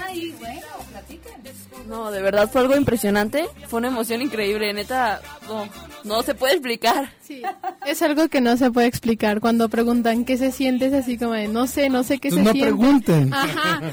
[1.88, 3.48] No, de verdad fue algo impresionante.
[3.68, 5.20] Fue una emoción increíble, neta.
[5.48, 5.68] No,
[6.04, 7.10] no se puede explicar.
[7.24, 7.42] Sí,
[7.88, 9.42] es algo que no se puede explicar.
[9.42, 12.36] Cuando preguntan qué se siente, es así como de, no sé, no sé qué Pues
[12.40, 12.70] se no siente.
[12.70, 13.34] pregunten.
[13.34, 13.82] Ajá.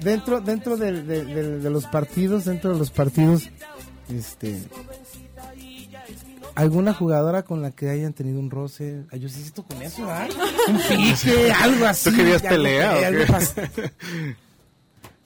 [0.00, 0.92] Dentro, dentro de,
[1.70, 3.48] los partidos, dentro de los partidos,
[4.08, 4.62] este,
[6.54, 10.06] alguna jugadora con la que hayan tenido un roce, ay, yo sí siento con eso,
[10.06, 10.28] ¿verdad?
[10.68, 12.10] Un pique, algo así.
[12.10, 13.24] ¿Tú querías algo pelea que- o algo
[13.74, 13.94] qué?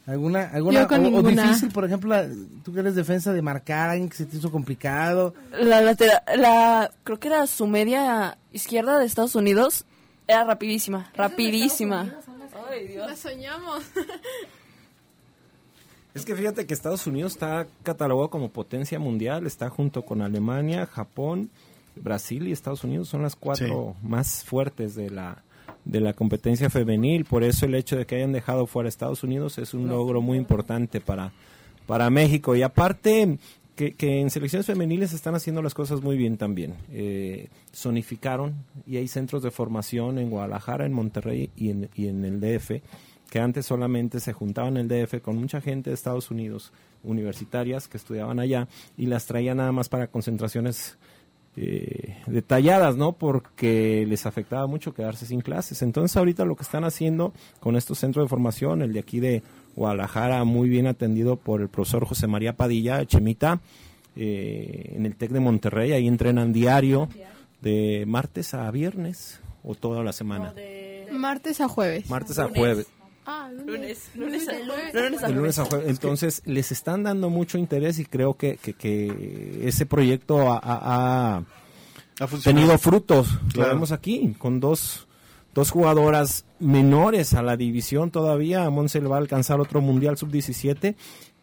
[0.06, 2.26] ¿Alguna, alguna o- o, difícil, por ejemplo, la-
[2.64, 5.34] tú que eres defensa de marcar a alguien que se te hizo complicado?
[5.52, 9.84] La lateral, la, creo que era su media izquierda de Estados Unidos.
[10.26, 12.12] Era rapidísima, rapidísima.
[12.70, 13.06] Ay, Dios.
[13.08, 13.82] La soñamos.
[16.14, 20.86] Es que fíjate que Estados Unidos está catalogado como potencia mundial, está junto con Alemania,
[20.86, 21.50] Japón,
[21.96, 25.42] Brasil y Estados Unidos, son las cuatro más fuertes de la
[25.84, 27.24] de la competencia femenil.
[27.24, 30.20] Por eso el hecho de que hayan dejado fuera a Estados Unidos es un logro
[30.20, 31.32] muy importante para,
[31.86, 32.54] para México.
[32.54, 33.38] Y aparte,
[33.76, 36.74] que, que en selecciones femeniles están haciendo las cosas muy bien también.
[36.92, 38.54] Eh, zonificaron
[38.86, 42.82] y hay centros de formación en Guadalajara, en Monterrey y en, y en el DF,
[43.30, 46.72] que antes solamente se juntaban en el DF con mucha gente de Estados Unidos,
[47.04, 50.98] universitarias que estudiaban allá y las traían nada más para concentraciones
[51.56, 53.12] eh, detalladas, ¿no?
[53.12, 55.80] Porque les afectaba mucho quedarse sin clases.
[55.82, 59.42] Entonces ahorita lo que están haciendo con estos centros de formación, el de aquí de
[59.76, 63.60] Guadalajara, muy bien atendido por el profesor José María Padilla, Chemita,
[64.16, 67.08] eh, en el TEC de Monterrey, ahí entrenan diario,
[67.62, 70.52] de martes a viernes o toda la semana.
[71.12, 72.08] Martes a jueves.
[72.10, 72.86] Martes a jueves.
[73.26, 75.88] Ah, Lunes, lunes, a, lunes, De lunes a jueves.
[75.88, 81.36] Entonces, les están dando mucho interés y creo que, que, que ese proyecto ha, ha-
[81.36, 81.36] ha
[82.18, 82.42] Ha funcionado.
[82.66, 83.28] tenido frutos.
[83.54, 85.06] Lo vemos aquí, con dos,
[85.54, 88.68] dos jugadoras menores a la división todavía.
[88.70, 90.94] Monse le va a alcanzar otro Mundial Sub-17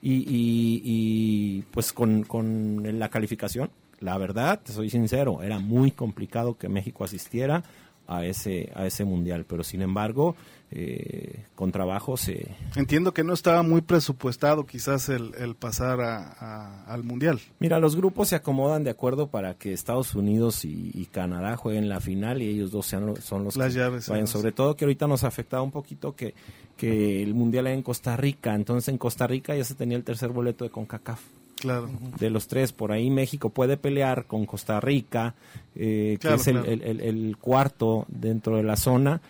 [0.01, 3.69] y, y, y, pues con, con la calificación.
[3.99, 7.63] La verdad, te soy sincero, era muy complicado que México asistiera
[8.07, 10.35] a ese, a ese Mundial, pero sin embargo,
[10.71, 16.33] eh, con trabajo se, Entiendo que no estaba muy presupuestado quizás el, el pasar a-
[16.39, 17.39] a- al Mundial.
[17.59, 21.87] Mira, los grupos se acomodan de acuerdo para que Estados Unidos y, y Canadá jueguen
[21.87, 24.27] la final y ellos dos sean, son los Las que llaves, vayan.
[24.27, 26.33] Sobre todo que ahorita nos ha afectado un poquito que,
[26.75, 28.53] que el mundial era en Costa Rica.
[28.53, 31.21] Entonces en Costa Rica ya se tenía el tercer boleto de CONCACAF.
[31.59, 31.89] Claro.
[32.19, 35.33] De los tres, por ahí México puede pelear con Costa Rica,
[35.75, 36.71] eh, Claro, que es el, claro.
[36.71, 39.21] el- el- el cuarto dentro de la zona,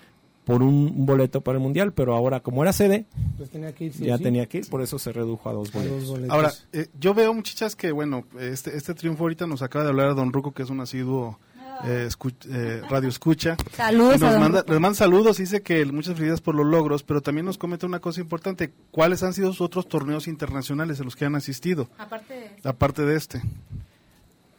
[0.47, 1.93] por un, boleto para el mundial.
[1.93, 3.05] Pero ahora, como era sede,
[3.37, 4.23] Pues tenía que ir, sí ya sí.
[4.23, 6.29] tenía que ir, por eso se redujo a dos A dos boletos.
[6.31, 10.15] Ahora, eh, yo veo muchachas que, bueno, este, este triunfo ahorita nos acaba de hablar
[10.15, 11.39] Don Ruco, que es un asiduo
[11.85, 13.55] eh, escu- eh, radio escucha.
[13.75, 14.71] Saludos nos a don manda, Ruco.
[14.71, 17.99] nos manda saludos, dice que muchas felicidades por los logros, pero también nos comenta una
[17.99, 18.73] cosa importante.
[18.89, 21.87] ¿Cuáles han sido sus otros torneos internacionales a los que han asistido?
[21.99, 23.41] Aparte Aparte de este.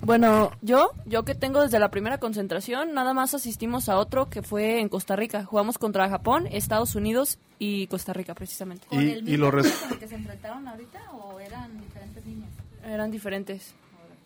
[0.00, 4.42] Bueno, yo, yo que tengo desde la primera concentración, nada más asistimos a otro que
[4.42, 5.44] fue en Costa Rica.
[5.44, 8.87] Jugamos contra Japón, Estados Unidos y Costa Rica, precisamente.
[8.87, 11.80] ¿Con Y- el y lo mismo res- con el que se enfrentaron ahorita o eran
[11.80, 12.48] diferentes niñas?
[12.84, 13.74] Eran diferentes.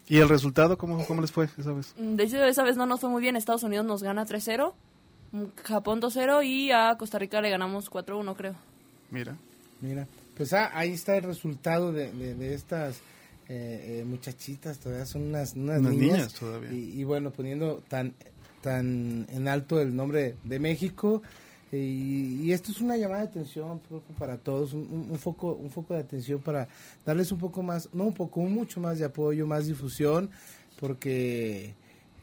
[0.08, 1.94] ¿Y el resultado cómo, cómo les fue esa vez?
[1.98, 3.34] Mm, De hecho, esa vez no nos fue muy bien.
[3.36, 4.74] Estados Unidos nos gana 3-0,
[5.32, 8.54] mm, Japón 2-0 y a Costa Rica le ganamos 4-1, creo.
[9.10, 9.36] Mira.
[9.80, 10.06] Mira,
[10.36, 13.00] pues ah, ahí está el resultado de, de- de estas
[13.48, 16.06] eh, eh, muchachitas, todavía son unas, unas Unas niñas.
[16.16, 16.72] niñas todavía.
[16.72, 18.14] Y, y bueno, poniendo tan,
[18.62, 21.22] tan en alto el nombre de México.
[21.72, 23.80] eh, Y, y esto es una llamada de atención
[24.18, 26.68] para todos, un, un- foco, un foco de atención para
[27.04, 30.30] darles un poco más, no un poco, un mucho más de apoyo, más difusión,
[30.78, 31.74] porque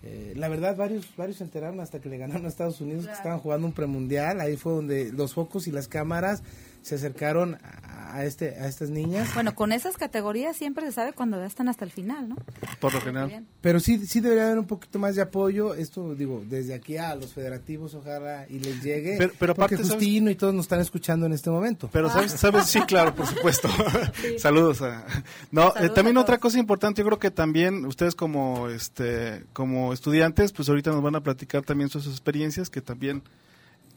[0.03, 3.12] eh, la verdad varios varios se enteraron hasta que le ganaron a Estados Unidos que
[3.13, 6.43] estaban jugando un premundial, ahí fue donde los focos y las cámaras
[6.81, 9.33] se acercaron a, a este a estas niñas.
[9.33, 12.35] Bueno, con esas categorías siempre se sabe cuando ya están hasta el final, ¿no?
[12.79, 13.45] Por lo general.
[13.61, 15.75] Pero sí, sí debería haber un poquito más de apoyo.
[15.75, 19.15] Esto, digo, desde aquí a los federativos, ojalá y les llegue.
[19.17, 19.77] Pero- pero porque.
[19.77, 21.89] Justino y todos nos están escuchando en este momento.
[21.93, 23.67] Pero sabes, sabes, sí, claro, por supuesto.
[24.37, 25.05] Saludos a.
[25.51, 29.93] No, eh, también a otra cosa importante, yo creo que también ustedes como este como
[29.93, 33.21] estudiantes, pues ahorita nos van a platicar también sus experiencias, que también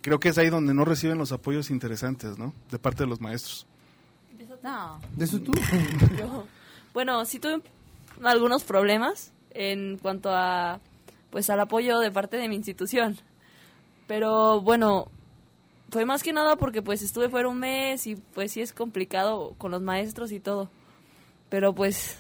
[0.03, 2.53] creo que es ahí donde no reciben los apoyos interesantes, ¿no?
[2.71, 3.67] De parte de los maestros.
[4.63, 5.01] No.
[5.17, 5.53] ¿De eso tú?
[6.19, 6.47] Yo-
[6.95, 7.63] bueno, sí tuve
[8.23, 10.79] algunos problemas en cuanto a
[11.31, 13.17] pues al apoyo de parte de mi institución.
[14.07, 15.09] Pero bueno,
[15.91, 19.55] fue más que nada porque pues estuve fuera un mes y pues sí es complicado
[19.59, 20.71] con los maestros y todo.
[21.49, 22.19] Pero pues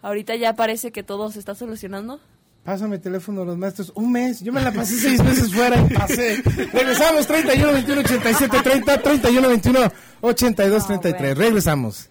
[0.00, 2.20] ahorita ya parece que todo se está solucionando.
[2.64, 3.92] Pásame el teléfono de los maestros.
[3.96, 4.40] Un mes.
[4.40, 6.42] Yo me la pasé seis meses fuera y pasé.
[6.72, 11.38] Regresamos 31 21 87 30 31 21 82 33.
[11.38, 12.08] Regresamos.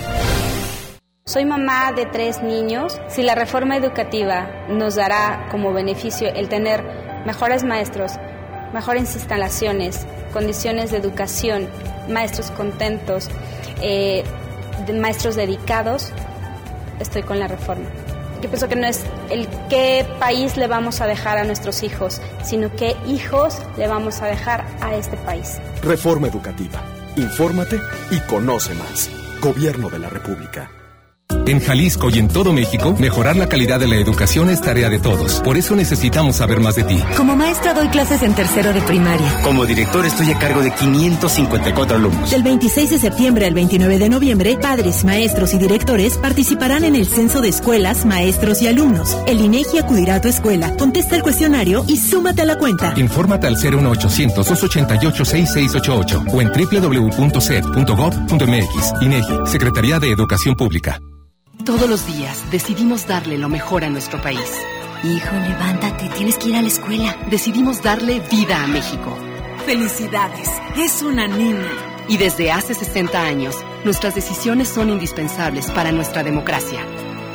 [1.29, 3.01] Soy mamá de tres niños.
[3.09, 6.85] Si la reforma educativa nos dará como beneficio el tener
[7.27, 8.13] mejores maestros,
[8.73, 11.69] mejores instalaciones, condiciones de educación,
[12.09, 13.29] maestros contentos,
[13.83, 14.23] eh,
[14.95, 16.13] maestros dedicados,
[17.01, 17.87] estoy con la reforma.
[18.41, 22.23] Yo pienso que no es el qué país le vamos a dejar a nuestros hijos,
[22.45, 25.59] sino qué hijos le vamos a dejar a este país.
[25.83, 26.85] Reforma educativa.
[27.17, 27.81] Infórmate
[28.13, 29.11] y conoce más.
[29.41, 30.71] Gobierno de la República.
[31.47, 34.99] En Jalisco y en todo México, mejorar la calidad de la educación es tarea de
[34.99, 35.41] todos.
[35.43, 37.01] Por eso necesitamos saber más de ti.
[37.17, 39.41] Como maestra doy clases en tercero de primaria.
[39.45, 42.33] Como director estoy a cargo de 554 alumnos.
[42.33, 47.07] Del 26 de septiembre al 29 de noviembre, padres, maestros y directores participarán en el
[47.07, 49.17] censo de escuelas, maestros y alumnos.
[49.29, 52.93] El INEGI acudirá a tu escuela, contesta el cuestionario y súmate a la cuenta.
[52.97, 57.73] Infórmate al 01800 288 6688 o en www.sed.gov.mx.
[59.01, 61.01] INEGI, Secretaría de Educación Pública.
[61.67, 64.53] Todos los días decidimos darle lo mejor a nuestro país.
[65.03, 67.17] Hijo, levántate, tienes que ir a la escuela.
[67.29, 69.19] Decidimos darle vida a México.
[69.67, 71.67] Felicidades, es una niña.
[72.07, 76.87] Y desde hace 60 años, nuestras decisiones son indispensables para nuestra democracia.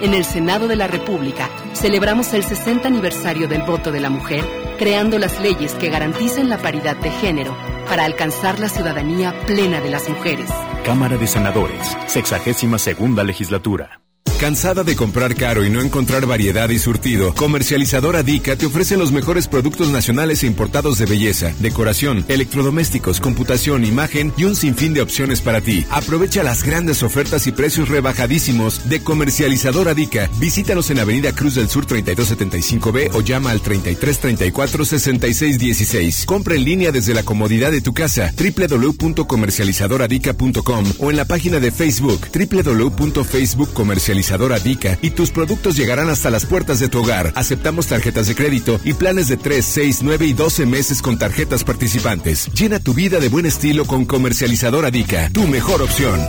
[0.01, 4.45] En el Senado de la República celebramos el 60 aniversario del voto de la mujer,
[4.79, 7.53] creando las leyes que garanticen la paridad de género
[7.89, 10.49] para alcanzar la ciudadanía plena de las mujeres.
[10.85, 14.01] Cámara de Senadores, 62 segunda legislatura.
[14.41, 17.35] ¿Cansada de comprar caro y no encontrar variedad y surtido?
[17.35, 23.85] Comercializadora Dica te ofrece los mejores productos nacionales e importados de belleza, decoración, electrodomésticos, computación,
[23.85, 25.85] imagen y un sinfín de opciones para ti.
[25.91, 30.27] Aprovecha las grandes ofertas y precios rebajadísimos de Comercializadora Dica.
[30.39, 36.25] Visítanos en Avenida Cruz del Sur 3275B o llama al 3334 6616.
[36.25, 41.69] Compra en línea desde la comodidad de tu casa www.comercializadoradica.com o en la página de
[41.69, 47.33] Facebook www.facebookcomercializadora Dica y tus productos llegarán hasta las puertas de tu hogar.
[47.35, 51.63] Aceptamos tarjetas de crédito y planes de 3, 6, 9 y 12 meses con tarjetas
[51.63, 52.51] participantes.
[52.53, 56.19] Llena tu vida de buen estilo con Comercializadora Dica, tu mejor opción.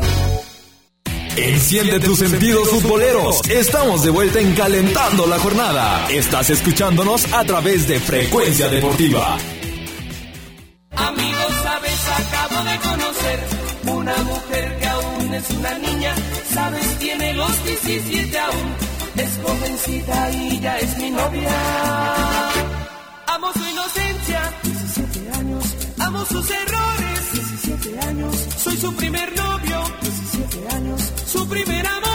[1.36, 3.40] Enciende tus sentidos futboleros.
[3.48, 6.10] Estamos de vuelta en Calentando la Jornada.
[6.10, 9.38] Estás escuchándonos a través de Frecuencia Deportiva.
[10.90, 13.40] Amigos, sabes, acabo de conocer
[13.86, 14.81] una mujer
[15.34, 16.14] es una niña,
[16.52, 18.74] sabes, tiene los 17 aún,
[19.16, 21.50] es jovencita y ya es mi novia.
[23.26, 25.64] Amo su inocencia, 17 años,
[25.98, 32.11] amo sus errores, 17 años, soy su primer novio, 17 años, su primer amor.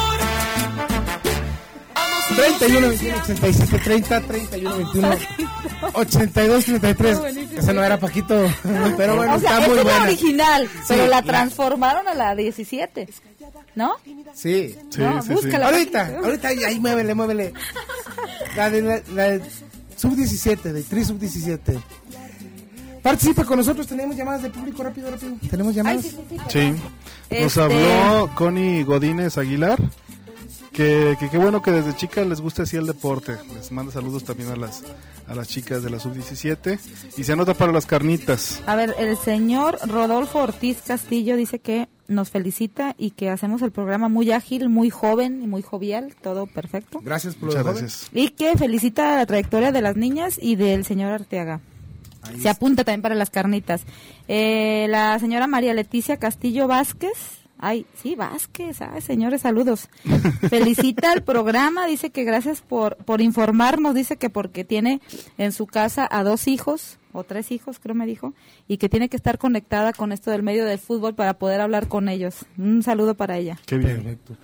[2.38, 5.18] Amo su 31, 21, 87, 30, 31, 21,
[5.94, 7.20] 82, 33.
[7.58, 8.46] Ese no era Paquito,
[8.98, 10.04] pero bueno, o sea, está es muy buena.
[10.04, 13.08] original, pero Sí, la la- transformaron a la 17.
[13.76, 13.94] ¿No?
[14.34, 15.68] Sí, No, búscala.
[15.68, 17.54] Ahorita, ahorita ahí, ahí muévele, muévele.
[18.56, 19.42] La de la, la de
[19.96, 21.80] sub-17, de tri sub-17.
[23.04, 25.34] Participa con nosotros, tenemos llamadas de público, rápido, rápido.
[25.50, 26.02] Tenemos llamadas.
[26.02, 26.38] sí, sí, sí.
[26.50, 26.70] Sí.
[27.42, 29.80] Nos Este- habló Connie Godínez Aguilar.
[30.78, 33.36] Que, que qué bueno que desde chicas les gusta así el deporte.
[33.56, 34.84] Les manda saludos también a las
[35.28, 36.80] a las chicas de la sub-17.
[37.18, 38.62] Y se anota para las carnitas.
[38.68, 43.72] A ver, el señor Rodolfo Ortiz Castillo dice que nos felicita y que hacemos el
[43.72, 47.02] programa muy ágil, muy joven y muy jovial, todo perfecto.
[47.04, 48.10] Gracias por Muchas gracias.
[48.14, 51.60] Y que felicita la trayectoria de las niñas y del señor Arteaga.
[52.40, 53.82] Se apunta también para las carnitas.
[54.28, 57.37] Eh, la señora María Leticia Castillo Vázquez.
[57.60, 58.82] Ay, sí, Vázquez.
[58.82, 59.90] Ay, señores, saludos.
[60.50, 61.88] Felicita al programa.
[61.88, 63.96] Dice que gracias por, por informarnos.
[63.96, 65.02] Dice que porque tiene
[65.38, 68.34] en su casa a dos hijos, o tres hijos, creo me dijo,
[68.68, 71.88] y que tiene que estar conectada con esto del medio del fútbol para poder hablar
[71.88, 72.46] con ellos.
[72.58, 73.60] Un saludo para ella.
[73.66, 74.04] Qué bien.
[74.04, 74.38] Perfecto.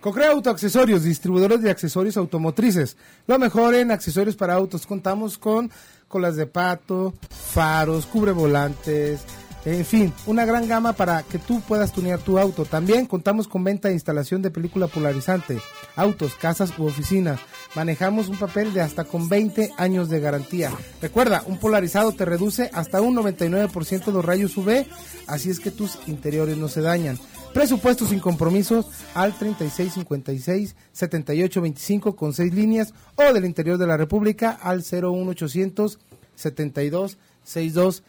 [0.00, 2.96] Cocrea Autoaccesorios, distribuidores de accesorios automotrices.
[3.26, 4.86] Lo mejor en accesorios para autos.
[4.86, 5.70] Contamos con
[6.08, 9.20] colas de pato, faros, cubre volantes,
[9.66, 12.64] En fin, una gran gama para que tú puedas tunear tu auto.
[12.64, 15.58] También contamos con venta e instalación de película polarizante,
[15.96, 17.40] autos, casas u oficinas.
[17.74, 20.72] Manejamos un papel de hasta con 20 años de garantía.
[21.02, 24.86] Recuerda, un polarizado te reduce hasta un 99% los rayos UV,
[25.26, 27.18] así es que tus interiores no se dañan.
[27.52, 34.78] Presupuesto sin compromisos al 3656-7825 con 6 líneas o del interior de la República al
[34.78, 35.98] 01800
[36.34, 38.02] 72 62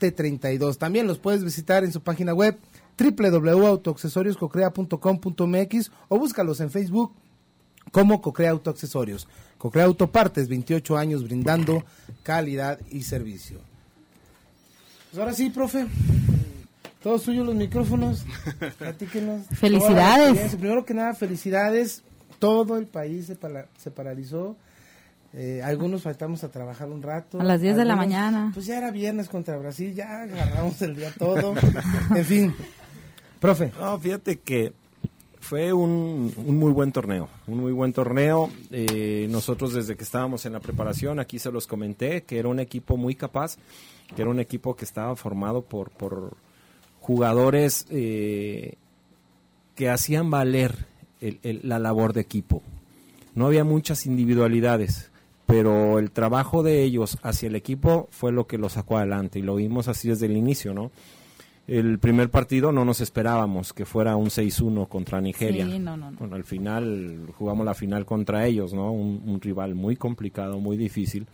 [0.00, 0.78] 732.
[0.78, 2.56] También los puedes visitar en su página web
[2.98, 7.12] www.autoaccesorioscocrea.com.mx o búscalos en Facebook
[7.92, 9.28] como Cocrea Autoaccesorios.
[9.56, 11.84] Cocrea Autopartes, 28 años brindando
[12.22, 13.58] calidad y servicio.
[15.10, 15.86] Pues ahora sí, profe.
[17.02, 18.24] Todos suyos los micrófonos.
[18.78, 19.46] Platíquenos.
[19.58, 20.54] Felicidades.
[20.56, 22.02] Primero que nada, felicidades.
[22.38, 24.56] Todo el país se, pala- se paralizó.
[25.34, 27.40] Eh, algunos faltamos a trabajar un rato.
[27.40, 28.50] A las 10 de la mañana.
[28.54, 31.54] Pues ya era viernes contra Brasil, ya agarramos el día todo.
[32.16, 32.54] en fin,
[33.40, 33.70] profe.
[33.78, 34.72] No, fíjate que
[35.40, 38.50] fue un, un muy buen torneo, un muy buen torneo.
[38.70, 42.58] Eh, nosotros desde que estábamos en la preparación, aquí se los comenté, que era un
[42.58, 43.56] equipo muy capaz,
[44.16, 46.36] que era un equipo que estaba formado por, por
[47.00, 48.74] jugadores eh,
[49.74, 50.86] que hacían valer
[51.20, 52.62] el- el- la labor de equipo.
[53.34, 55.07] No había muchas individualidades,
[55.48, 59.42] pero el trabajo de ellos hacia el equipo fue lo que lo sacó adelante y
[59.42, 60.90] lo vimos así desde el inicio, ¿no?
[61.66, 65.64] El primer partido no nos esperábamos que fuera un 6-1 contra Nigeria.
[65.64, 66.18] Sí, no, no, no.
[66.18, 68.92] Bueno, al final jugamos la final contra ellos, ¿no?
[68.92, 71.26] Un, un rival muy complicado, muy difícil.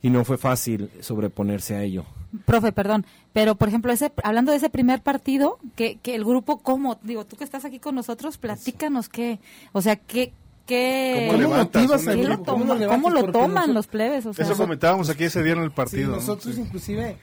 [0.00, 2.06] Y no fue fácil sobreponerse a ello.
[2.46, 6.60] Profe, perdón, pero por ejemplo, ese, hablando de ese primer partido, que, que el grupo,
[6.60, 6.98] ¿cómo?
[7.02, 9.38] Digo, tú que estás aquí con nosotros, platícanos qué,
[9.72, 10.32] o sea, qué,
[10.66, 11.66] qué, ¿Cómo lo
[13.32, 14.26] toman nosotros- los plebes?
[14.26, 16.10] O sea, Eso comentábamos aquí ese día en el Sí, partido.
[16.10, 16.16] ¿no?
[16.16, 16.60] nosotros Sí.
[16.60, 17.16] inclusive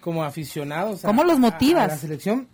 [0.00, 1.84] como aficionados a- ¿Cómo los a- motivas?
[1.84, 2.48] A, la selección,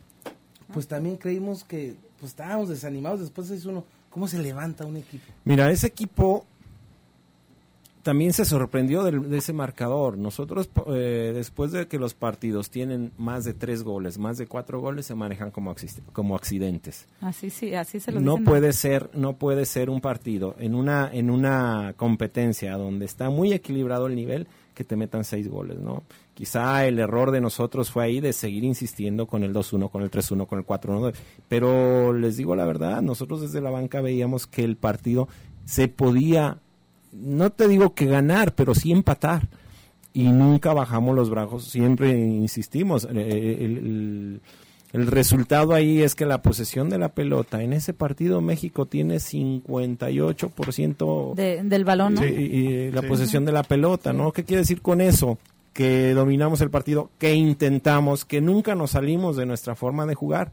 [0.72, 3.84] pues también creímos que pues estábamos desanimados después de uno.
[4.10, 5.30] ¿Cómo se levanta un equipo?
[5.44, 6.46] Mira, ese equipo
[8.06, 10.16] también se sorprendió del- de, ese marcador.
[10.16, 14.80] Nosotros, eh, después de que los partidos tienen más de tres goles, más de cuatro
[14.80, 15.72] goles, se manejan como,
[16.36, 17.06] accidentes.
[17.20, 18.44] así sí, así se lo no dicen.
[18.44, 23.52] puede ser no puede ser un partido en una en una competencia donde está muy
[23.52, 26.04] equilibrado el nivel que te metan seis goles no
[26.34, 30.10] quizá el error de nosotros fue ahí de seguir insistiendo con el 2-1 con el
[30.10, 31.12] 3-1 con el 4-1
[31.48, 35.28] pero les digo la verdad nosotros desde la banca veíamos que el partido
[35.64, 36.58] se podía
[37.20, 39.48] no te digo que ganar pero sí empatar
[40.12, 43.06] y nunca bajamos los brazos, siempre insistimos.
[43.12, 44.40] eh, El, el-
[44.92, 49.16] el resultado ahí es que la posesión de la pelota, en ese partido México tiene
[49.20, 52.24] 58% De- del balón, ¿no?
[52.26, 53.06] Y- y la Sí.
[53.08, 54.32] posesión de la pelota, ¿no?
[54.32, 55.38] ¿Qué quiere decir con eso?
[55.72, 60.52] Que dominamos el partido, que intentamos, que nunca nos salimos de nuestra forma de jugar,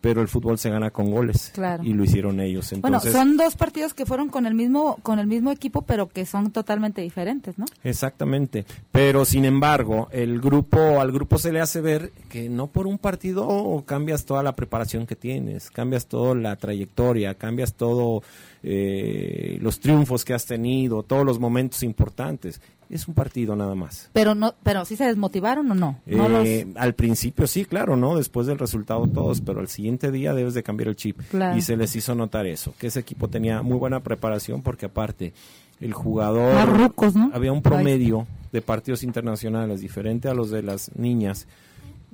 [0.00, 1.50] pero el fútbol se gana con goles.
[1.54, 1.82] Claro.
[1.84, 2.72] Y lo hicieron ellos.
[2.72, 6.08] Entonces, bueno, son dos partidos que fueron con el mismo con el mismo equipo, pero
[6.08, 7.66] que son totalmente diferentes, ¿no?
[7.84, 12.86] Exactamente, pero sin embargo, el grupo al grupo se le hace ver que no por
[12.86, 18.22] un partido cambias toda la preparación que tienes, cambias toda la trayectoria, cambias todo
[18.62, 22.60] eh, los triunfos que has tenido, todos los momentos importantes.
[22.90, 24.10] Es un partido nada más.
[24.12, 26.00] Pero no, pero sí se desmotivaron o no?
[26.06, 28.16] No Eh, Al principio sí, claro, ¿no?
[28.16, 31.20] Después del resultado todos, pero al siguiente día debes de cambiar el chip.
[31.30, 31.56] Claro.
[31.56, 35.32] Y se les hizo notar eso, que ese equipo tenía muy buena preparación porque aparte
[35.80, 36.68] el jugador...
[36.68, 37.30] Rucos, ¿no?
[37.32, 41.46] Había un promedio de partidos internacionales diferente a los de las niñas.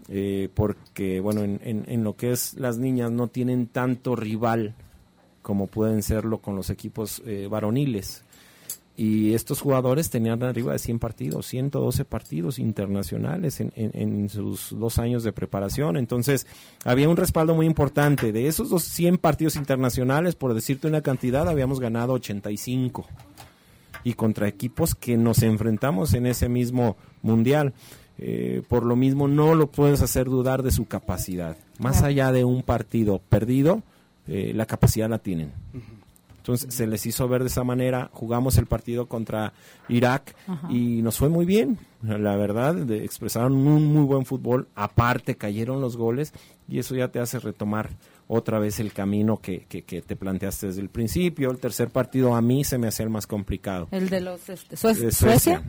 [0.08, 4.74] eh, porque, bueno, en, en- en lo que es las niñas no tienen tanto rival
[5.42, 8.22] como pueden serlo con los equipos eh, varoniles.
[8.98, 14.74] Y estos jugadores tenían arriba de 100 partidos, 112 partidos internacionales en, en- en sus
[14.78, 15.98] dos años de preparación.
[15.98, 16.46] Entonces,
[16.82, 18.32] había un respaldo muy importante.
[18.32, 23.06] De esos dos 100 partidos internacionales, por decirte una cantidad, habíamos ganado 85.
[24.02, 27.74] Y contra equipos que nos enfrentamos en ese mismo mundial.
[28.18, 31.58] Eh, por lo mismo, no lo puedes hacer dudar de su capacidad.
[31.78, 33.82] Más allá de un partido perdido,
[34.26, 35.52] eh, la capacidad la tienen.
[36.46, 39.52] Entonces se les hizo ver de esa manera, jugamos el partido contra
[39.88, 40.68] Irak Ajá.
[40.70, 45.80] y nos fue muy bien, la verdad, de- expresaron un muy buen fútbol, aparte cayeron
[45.80, 46.32] los goles
[46.68, 47.90] y eso ya te hace retomar
[48.28, 51.50] otra vez el camino que, que, que te planteaste desde el principio.
[51.50, 53.88] El tercer partido a mí se me hacía el más complicado.
[53.90, 55.64] El de los este, Sue- De Suecia.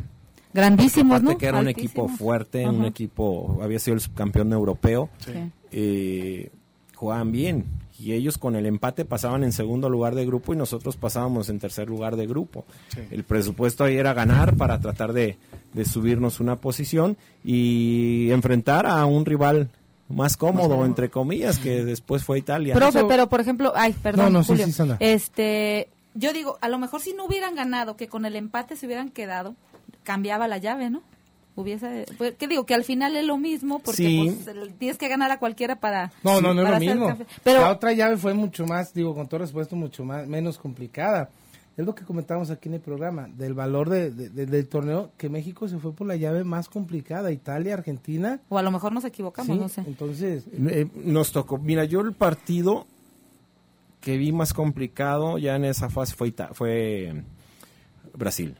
[0.53, 1.38] Grandísimos, Aparte ¿no?
[1.39, 5.09] que era un equipo fuerte, un equipo, había sido el subcampeón europeo.
[5.19, 5.32] Sí.
[5.71, 6.51] Eh,
[6.97, 7.65] jugaban bien.
[7.99, 11.57] Y ellos con el empate pasaban en segundo lugar de grupo y nosotros pasábamos en
[11.59, 12.65] tercer lugar de grupo.
[12.89, 12.99] Sí.
[13.09, 15.37] El presupuesto ahí era ganar para tratar de,
[15.73, 19.69] de subirnos una posición y enfrentar a un rival
[20.09, 22.75] más cómodo, entre comillas, que después fue Italia.
[22.75, 24.67] Profe, Eso- pero por ejemplo, ay, perdón, No, no, sí, Julio.
[24.67, 28.75] sí, este, yo digo, a lo mejor si no hubieran ganado, que con el empate
[28.75, 29.55] se hubieran quedado,
[30.03, 31.01] cambiaba la llave, ¿no?
[31.58, 32.66] Hubiese, pues, ¿qué digo?
[32.68, 34.39] Que al final es lo mismo, porque Sí.
[34.45, 36.12] pues, tienes que ganar a cualquiera para.
[36.24, 37.18] No, no, no es lo mismo.
[37.43, 41.30] Pero la otra llave fue mucho más, digo, con todo respeto, mucho más menos complicada.
[41.76, 45.12] Es lo que comentamos aquí en el programa, del valor de- de- de- del torneo,
[45.18, 48.39] que México se fue por la llave más complicada, Italia, Argentina.
[48.49, 49.82] o a lo mejor nos equivocamos, Sí, no sé.
[49.86, 52.86] Entonces, Eh, nos tocó, mira, yo el partido
[54.01, 57.24] que vi más complicado ya en esa fase fue, Ita- fue
[58.16, 58.55] Brasil.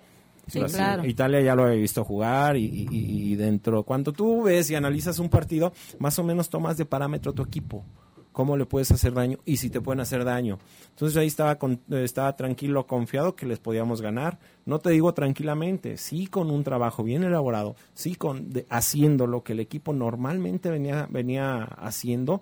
[0.48, 0.78] Sí, Brasil.
[0.78, 1.06] claro.
[1.06, 5.20] Italia ya lo había visto jugar y, y- y- dentro, cuando tú ves y analizas
[5.20, 7.84] un partido, más o menos tomas de parámetro tu equipo,
[8.32, 10.60] cómo le puedes hacer daño y si te pueden hacer daño.
[10.92, 14.40] Entonces ahí estaba, con- estaba tranquilo, confiado que les podíamos ganar.
[14.66, 19.44] No te digo tranquilamente, sí con un trabajo bien elaborado, sí con de- haciendo lo
[19.44, 22.42] que el equipo normalmente venía, venía haciendo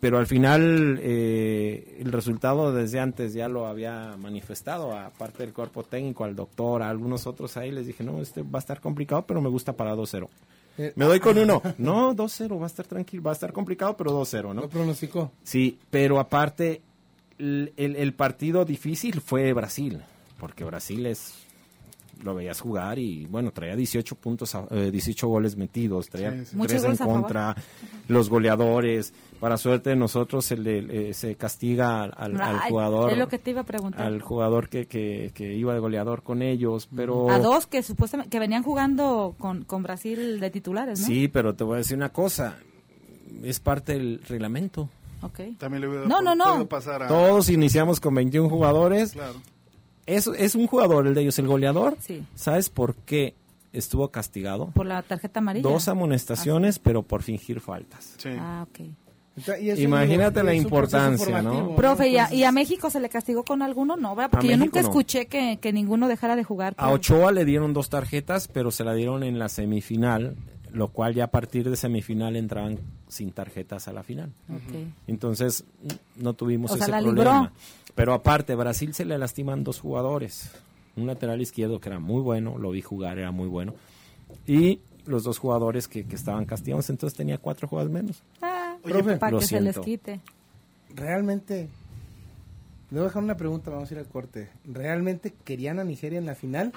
[0.00, 5.82] pero al final eh, el resultado desde antes ya lo había manifestado, aparte del cuerpo
[5.82, 9.24] técnico, al doctor, a algunos otros ahí, les dije, no, este va a estar complicado,
[9.26, 10.28] pero me gusta para 2-0.
[10.76, 11.62] Eh, me doy con uno.
[11.78, 14.62] No, 2-0, va a estar tranquilo, va a estar complicado, pero 2-0, ¿no?
[14.62, 15.30] lo pronosticó.
[15.42, 16.82] Sí, pero aparte,
[17.38, 20.00] el, el- el partido difícil fue Brasil,
[20.38, 21.34] porque Brasil es
[22.22, 26.44] lo veías jugar y bueno, traía 18 puntos, a- eh, 18 goles metidos, traía Sí,
[26.46, 26.56] sí.
[26.56, 27.56] Muchos tres en a contra,
[28.08, 33.12] los goleadores, para suerte de nosotros se, le- eh, se castiga al, al Ay, jugador,
[33.12, 34.06] Es lo que te iba a preguntar.
[34.06, 37.30] al jugador que, que, que iba de goleador con ellos, pero...
[37.30, 41.06] A dos que supuestamente que venían jugando con, con Brasil de titulares, ¿no?
[41.06, 42.56] Sí, pero te voy a decir una cosa,
[43.42, 44.88] es parte del reglamento.
[45.22, 45.40] Ok.
[45.58, 46.66] También le hubiera No, no, no.
[46.66, 47.08] pasar a...
[47.08, 49.12] Todos iniciamos con 21 jugadores.
[49.12, 49.34] Claro.
[50.06, 51.96] Es, es un jugador el de ellos, el goleador.
[52.00, 52.22] Sí.
[52.34, 53.34] ¿Sabes por qué
[53.72, 54.66] estuvo castigado?
[54.74, 55.68] Por la tarjeta amarilla.
[55.68, 58.16] Dos amonestaciones, pero por fingir faltas.
[58.38, 58.80] Ah, ok.
[59.60, 61.74] Y eso Imagínate es- la importancia, ¿no?
[61.74, 63.96] Profe, ¿y a, Entonces, y a México se le castigó con alguno?
[63.96, 64.30] No, ¿verdad?
[64.30, 64.88] Porque A yo México nunca no.
[64.88, 66.74] escuché que, que ninguno dejara de jugar.
[66.76, 70.36] A Ochoa le dieron dos tarjetas, pero se la dieron en la semifinal,
[70.72, 72.78] lo cual ya a partir de semifinal entraban
[73.08, 74.30] sin tarjetas a la final.
[74.48, 74.76] Ok.
[75.08, 75.64] Entonces
[76.14, 77.50] no tuvimos O sea, ese la libró.
[77.94, 80.50] Pero aparte, Brasil se le lastiman dos jugadores.
[80.96, 83.74] Un lateral izquierdo que era muy bueno, lo vi jugar, era muy bueno.
[84.46, 88.22] Y los dos jugadores que, que estaban castigados, entonces tenía cuatro jugadores menos.
[88.42, 89.16] Ah, Profe.
[89.16, 90.20] para Lo que se les quite.
[90.94, 91.68] realmente,
[92.90, 94.48] le voy a dejar una pregunta, vamos a ir al corte.
[94.64, 96.72] ¿Realmente querían a Nigeria en la final?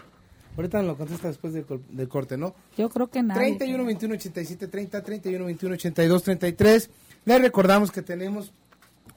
[0.55, 2.55] Ahorita nos lo contesta después del, del corte, ¿no?
[2.77, 3.55] Yo creo que nadie.
[3.57, 6.89] 31 21 87 30 31 21 82 33
[7.25, 8.51] les recordamos que tenemos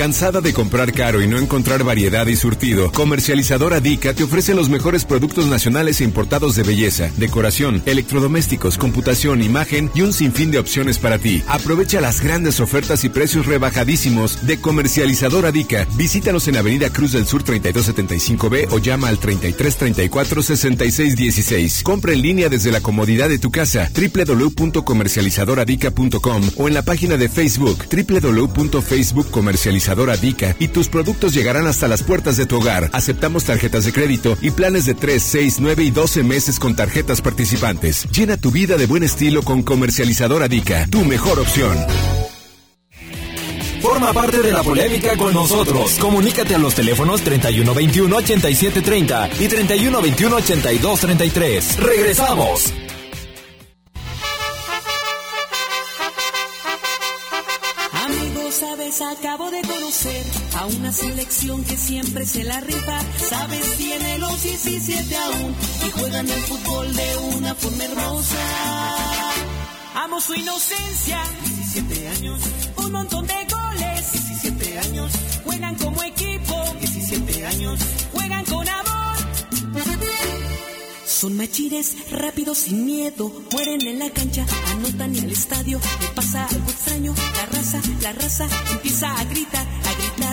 [0.00, 2.90] ¿Cansada de comprar caro y no encontrar variedad y surtido?
[2.90, 9.42] Comercializadora Dica te ofrece los mejores productos nacionales e importados de belleza, decoración, electrodomésticos, computación,
[9.42, 11.42] imagen y un sinfín de opciones para ti.
[11.46, 15.86] Aprovecha las grandes ofertas y precios rebajadísimos de Comercializadora Dica.
[15.96, 21.82] Visítanos en Avenida Cruz del Sur 3275B o llama al 3334 6616.
[21.82, 27.28] Compra en línea desde la comodidad de tu casa www.comercializadoradica.com o en la página de
[27.28, 27.84] Facebook
[29.94, 32.90] www.facebook.comercializadoradica y tus productos llegarán hasta las puertas de tu hogar.
[32.92, 37.20] Aceptamos tarjetas de crédito y planes de 3, 6, 9 y 12 meses con tarjetas
[37.20, 38.06] participantes.
[38.10, 41.76] Llena tu vida de buen estilo con Comercializadora Dica, tu mejor opción.
[43.80, 45.98] Forma parte de la polémica con nosotros.
[45.98, 51.76] Comunícate a los teléfonos 3121-8730 y 3121-8233.
[51.76, 52.74] Regresamos.
[60.56, 63.00] A una selección que siempre se la rifa.
[63.18, 65.54] Sabes, tiene los 17 aún
[65.86, 68.36] y juegan el fútbol de una forma hermosa.
[69.96, 72.40] Amo su inocencia, 17 años,
[72.76, 75.12] un montón de goles, 17 años,
[75.44, 77.80] juegan como equipo, 17 años,
[78.14, 79.00] juegan con amor.
[81.04, 86.46] Son machires, rápidos sin miedo, mueren en la cancha, anotan en el estadio, le pasa
[86.46, 89.66] algo extraño, la raza, la raza empieza a gritar,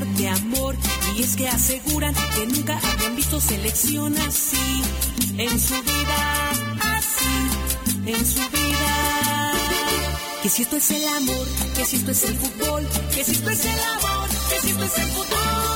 [0.05, 0.75] de amor,
[1.15, 4.81] y es que aseguran que nunca habían visto selección así,
[5.37, 6.51] en su vida,
[6.97, 9.53] así, en su vida.
[10.43, 13.49] Que si esto es el amor, que si esto es el fútbol, que si esto
[13.49, 15.67] es el amor, que si esto es el fútbol.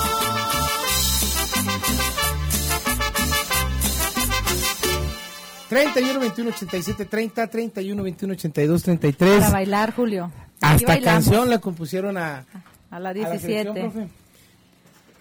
[5.70, 10.30] 31 21 87 30 31 21 82 33 Para bailar, Julio.
[10.60, 12.46] Hasta canción la compusieron a
[12.92, 13.80] A la la selección, 17.
[13.80, 14.08] profe.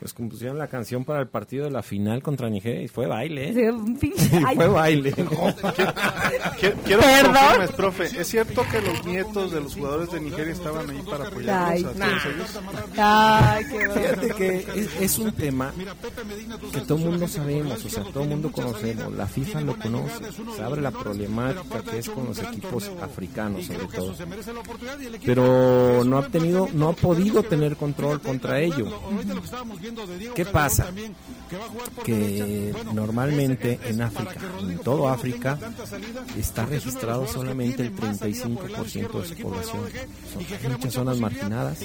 [0.01, 3.51] Pues compusieron la canción para el partido de la final contra Nigeria y fue baile.
[3.51, 3.53] ¿eh?
[3.55, 5.13] Sí, un pinche- Ay, fue baile.
[5.13, 7.69] Quiero Perdón.
[7.77, 11.71] profe, ¿es cierto que los nietos de los jugadores de Nigeria estaban ahí para apoyarlos
[11.71, 12.61] Ay, a todos ellos?
[12.97, 13.89] Ay, qué.
[13.91, 15.73] Fíjate que es, es un tema
[16.73, 20.15] que todo el mundo sabemos, o sea, todo el mundo conocemos, la FIFA lo conoce,
[20.57, 24.15] sabe la problemática que es con los equipos africanos sobre todo,
[25.27, 28.87] pero no ha tenido, no ha podido tener control contra ello.
[30.35, 30.87] ¿Qué pasa?
[32.05, 35.59] Que normalmente en África, en todo África,
[36.39, 39.83] está registrado solamente el 35% de su población.
[40.33, 41.79] Son muchas zonas marginadas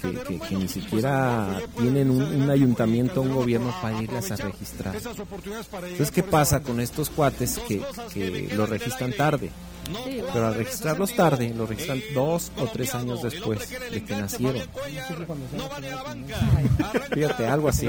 [0.00, 4.94] que, que- que ni siquiera tienen un, un ayuntamiento, un gobierno para irlas a registrar.
[4.96, 7.82] Entonces, ¿qué pasa con estos cuates que,
[8.12, 9.50] que lo registran tarde?
[10.32, 14.62] Pero al registrarlos tarde, lo registran dos o tres años después de que nacieron.
[17.12, 17.88] Fíjate, algo así.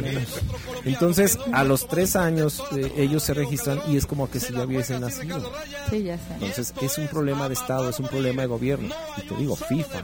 [0.85, 4.63] Entonces, a los tres años eh, ellos se registran y es como que si ya
[4.63, 5.51] hubiesen nacido.
[5.89, 6.23] Sí, ya sé.
[6.33, 8.93] Entonces, es un problema de Estado, es un problema de gobierno.
[9.17, 10.03] Y te digo, FIFA,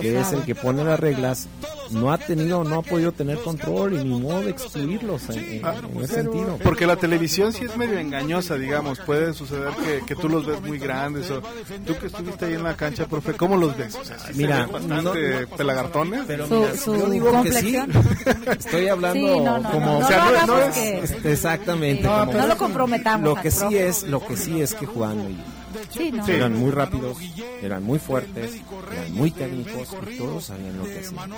[0.00, 1.48] que es el que pone las reglas,
[1.90, 5.56] no ha tenido, no ha podido tener control y ni modo de excluirlos en, en-
[5.66, 6.58] Ah, en ese sentido.
[6.62, 9.00] Porque la televisión sí es medio engañosa, digamos.
[9.00, 11.05] Puede suceder que, que tú los ves muy grandes.
[11.14, 11.42] O,
[11.86, 13.94] tú que estuviste ahí en la cancha, profe, ¿cómo los ves?
[13.94, 16.22] O sea, ¿sí Mira, bastante no- pelagartones.
[16.26, 17.74] Pero Su- mira, su yo digo que sí.
[17.76, 18.48] complexión.
[18.58, 21.32] Estoy hablando Sí, no, no, como no, no o sea, no- no es- que- este,
[21.32, 22.02] exactamente.
[22.06, 25.32] Como- No lo comprometamos Lo que sí es, lo que sí es que jugaban muy
[25.34, 25.56] bien.
[25.90, 26.26] Sí, no.
[26.26, 27.18] Eran muy rápidos,
[27.60, 28.52] eran muy fuertes,
[28.92, 31.30] eran muy técnicos y todos sabían lo que hacían.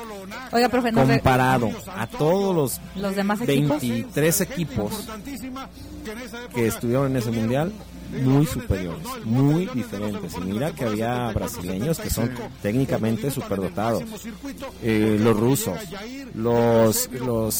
[0.52, 3.80] Oiga, profe, no re- Comparado a todos los, los demás equipos.
[3.80, 4.92] 23 equipos
[6.54, 7.72] que estuvieron en ese mundial,
[8.22, 10.34] muy superiores, muy diferentes.
[10.36, 12.30] Y mira que había brasileños que son
[12.62, 14.04] técnicamente superdotados,
[14.82, 15.78] eh, los rusos,
[16.34, 17.54] los, los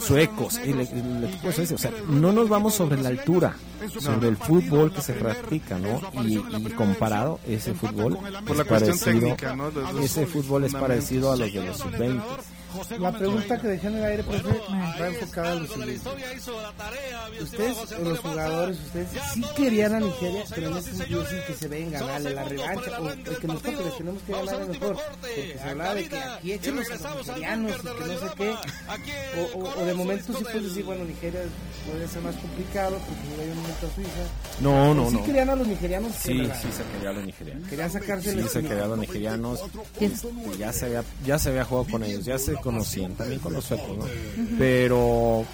[0.00, 1.76] suecos, el, el equipo suecio.
[1.76, 3.56] O sea, no nos vamos sobre la altura,
[4.00, 6.00] sobre el fútbol que se practica, ¿no?
[6.24, 9.70] Y, y comparado, ese fútbol Por es la parecido- técnica, ¿no?
[9.70, 12.20] De los ese fútbol es parecido a los de los sub-20.
[12.98, 14.60] La pregunta que dejé en el aire, profe,
[15.00, 16.08] va enfocada a lo siguiente.
[17.42, 21.54] Ustedes, o los jugadores, ustedes sí querían a Nigeria, pero en ese sentido sin que
[21.54, 24.96] se vengan, ganarle la revancha, o el que nos toque, les tenemos que ganar mejor.
[25.20, 28.54] Porque se hablaba de que aquí échenos a los nigerianos y que no sé qué.
[29.38, 31.40] O, o, o de momento sí puedes decir, bueno, Nigeria
[31.90, 34.10] puede ser más complicado porque hay un momento a Suiza.
[34.60, 35.24] No, no, Pero sí no.
[35.24, 36.12] querían a los nigerianos.
[36.20, 37.68] Sí, que sí se querían a los nigerianos.
[37.68, 39.60] Querían sacarse Sí, se querían a los nigerianos.
[40.00, 43.52] Este, ya, se había, ya se había jugado con ellos, ya se conocían, también con
[43.52, 44.04] los suecos, ¿no?
[44.58, 45.44] Pero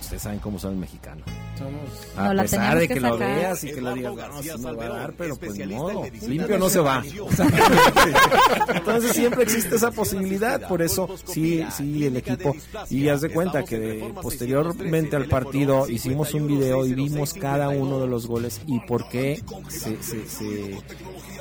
[0.00, 1.24] ustedes saben cómo son el mexicano.
[1.58, 4.14] Somos- A No, pesar de que que, lo veas y que lo digas,
[4.60, 7.02] no, va a dar, pero pues ni modo, limpio no se va.
[8.74, 12.54] Entonces siempre existe esa posibilidad, por eso sí, sí, el equipo.
[12.90, 17.98] Y haz de cuenta que posteriormente al partido hicimos un video y vimos cada uno
[18.00, 20.76] de los goles y por qué se, se, se,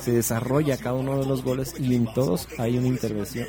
[0.06, 3.48] se desarrolla cada uno de los goles y en todos hay una intervención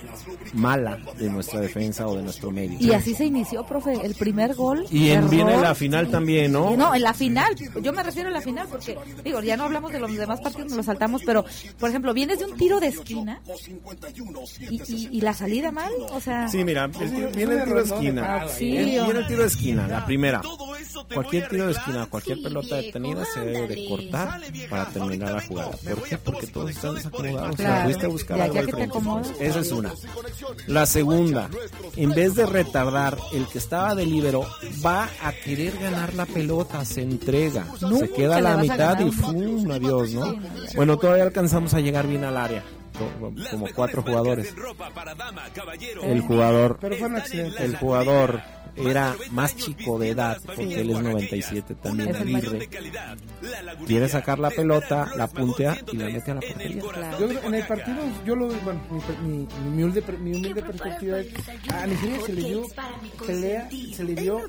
[0.55, 2.79] mala de nuestra defensa o de nuestro medio.
[2.81, 4.87] Y así se inició, profe, el primer gol.
[4.91, 6.75] Y en, viene la final también, ¿no?
[6.75, 7.55] No, en la final.
[7.83, 10.69] Yo me refiero a la final porque, digo, ya no hablamos de los demás partidos,
[10.69, 11.45] nos los saltamos, pero,
[11.79, 13.41] por ejemplo, vienes de un tiro de esquina
[14.61, 16.49] y, y- y la salida mal, o sea...
[16.49, 18.47] Sí, mira, el tiro- viene el tiro de esquina.
[18.49, 20.41] Sí, o- viene el tiro de esquina, la primera.
[21.13, 24.41] Cualquier tiro de esquina, cualquier pelota detenida se debe de cortar
[24.71, 25.71] para terminar la jugada.
[25.71, 26.17] ¿Por qué?
[26.19, 27.55] Porque todos están desacomodados.
[27.55, 27.85] O sea, Claro.
[27.85, 29.47] fuiste a buscar algo que te.
[29.47, 29.93] Esa es una.
[30.67, 31.49] La segunda,
[31.97, 34.47] en vez de retardar, el que estaba de libero
[34.85, 37.67] va a querer ganar la pelota, se entrega,
[37.99, 39.11] se queda a la a mitad y.
[39.11, 39.71] ¡fum!
[39.71, 40.35] Adiós, ¿no?
[40.75, 42.63] Bueno, todavía alcanzamos a llegar bien al área.
[42.97, 44.55] co- Como cuatro jugadores.
[46.03, 47.65] El jugador, Pero fue un accidente.
[47.65, 48.41] el jugador
[48.77, 52.69] era más chico de edad, porque él es 97 también, Aguirre.
[53.87, 56.83] Quiere sacar la pelota, la puntea y la mete a la portería.
[57.19, 58.81] Yo en el partido, yo lo bueno,
[59.23, 61.29] mi, mi, mi humilde, mi humilde perspectiva es,
[61.73, 62.63] a Nigeria se le dio
[63.27, 64.41] pelea, se le dio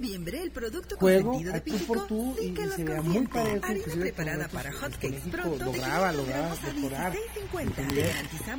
[0.97, 5.57] juego a tú por tú y, y se veía muy parejo, inclusive preparada para México
[5.59, 7.13] lograba, lograba mejorar.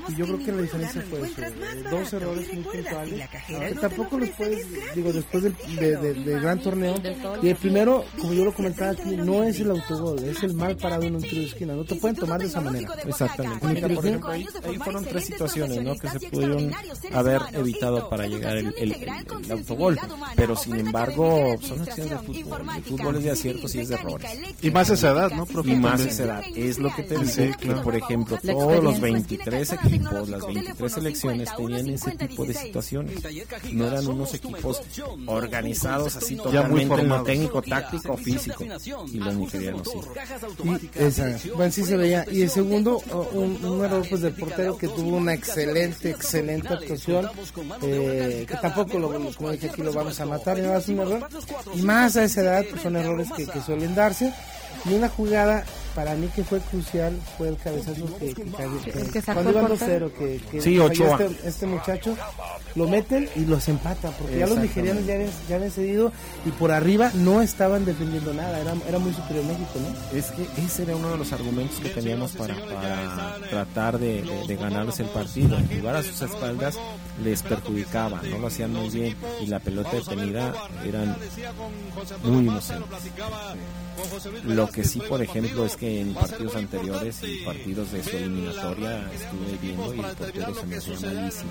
[0.09, 1.43] Y yo creo que la diferencia fue eso,
[1.91, 3.29] dos errores muy puntuales.
[3.47, 6.95] que tampoco los puedes, digo, después del de, de- del gran torneo.
[7.43, 10.77] Y el primero, como yo lo comentaba aquí, no es el autogol, es el mal
[10.77, 11.75] parado en un tiro de esquina.
[11.75, 12.93] No te pueden tomar de esa manera.
[13.07, 13.67] Exactamente.
[13.67, 15.95] Mira, por de ejemplo, ahí, ahí fueron tres situaciones ¿no?
[15.97, 16.73] que se pudieron
[17.13, 19.03] haber evitado para llegar el, el, el-
[19.45, 19.99] el autogol.
[20.37, 22.63] Pero sin embargo, son acciones de fútbol.
[22.77, 24.31] El fútbol es de aciertos y es de errores.
[24.63, 25.71] Y más esa edad, ¿no, profe?
[25.73, 26.45] Y más esa edad.
[26.57, 27.79] Es lo que te Sí, dice claro.
[27.79, 29.39] que, por ejemplo, todos los experiencia.
[29.39, 33.15] 23 equipos, las 23 selecciones tenían ese tipo de situaciones.
[33.73, 34.81] No eran unos equipos
[35.27, 35.48] organizados
[36.17, 38.65] así muy totalmente en lo técnico, táctico o físico.
[39.13, 40.91] Y los nigerianos sí.
[40.95, 42.25] Y esa, bueno, sí se veía.
[42.31, 46.69] Y el segundo, oh, un, un error pues del portero que tuvo una excelente, excelente
[46.69, 47.29] actuación,
[47.83, 51.29] eh, que tampoco, lo, como dije aquí, lo vamos a matar, no es un error.
[51.75, 54.33] Y más a esa edad, pues son errores que, que suelen darse.
[54.85, 55.65] Y una jugada
[55.99, 59.43] para mí que fue crucial fue el cabezazo que, que, cayó- que- El que sacó
[59.43, 60.11] cuando iban portero.
[60.11, 62.17] 2-0 que, que Sí, este, este muchacho
[62.77, 66.13] lo meten y los empatan porque ya los nigerianos ya habían, ya habían cedido
[66.47, 70.17] y por arriba no estaban defendiendo nada era, era muy superior México ¿no?
[70.17, 74.47] Es que ese era uno de los argumentos que teníamos para, para tratar de, de-
[74.47, 75.59] de ganarles el partido.
[75.77, 76.79] Jugar a sus espaldas
[77.23, 80.55] les perjudicaba, no lo hacían muy bien y la pelota detenida
[80.85, 81.17] eran
[82.23, 82.89] muy inocentes.
[84.45, 89.11] Lo que sí, por ejemplo, es que en partidos anteriores y partidos de su eliminatoria
[89.13, 91.51] estuve viendo y el portero se me hacía malísimo.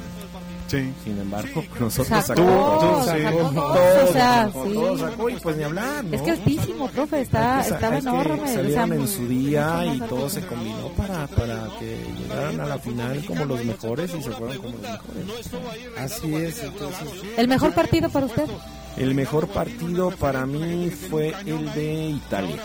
[0.67, 0.93] Sí.
[1.03, 4.73] Sin embargo, nosotros Sacó, sacamos sacó todo, todo, o sea, todo, sí.
[4.73, 6.15] todo sacó y pues ni hablar, ¿no?
[6.15, 8.53] Es que altísimo, profe, está, que estaba enorme.
[8.53, 13.25] salieron en su día y todo se combinó para, para que llegaran a la final
[13.25, 15.49] como los mejores y se fueron como los mejores.
[15.97, 18.45] Así es entonces El mejor partido para usted.
[18.97, 22.55] El mejor partido para mí fue el de Italia.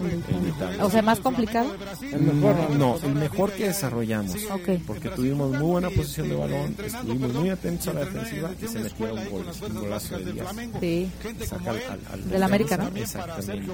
[0.00, 0.84] El de Italia.
[0.84, 1.74] O sea, más complicado.
[2.00, 4.34] El mejor, No, el mejor que desarrollamos.
[4.50, 4.80] Ok.
[4.86, 8.78] Porque tuvimos muy buena posición de balón, estuvimos muy atentos a la defensiva y se
[8.80, 10.48] metieron goles, un golazo de Díaz.
[10.80, 11.10] Sí.
[11.46, 12.88] Saca al, al, al Del América, ¿no?
[12.96, 13.72] Exactamente.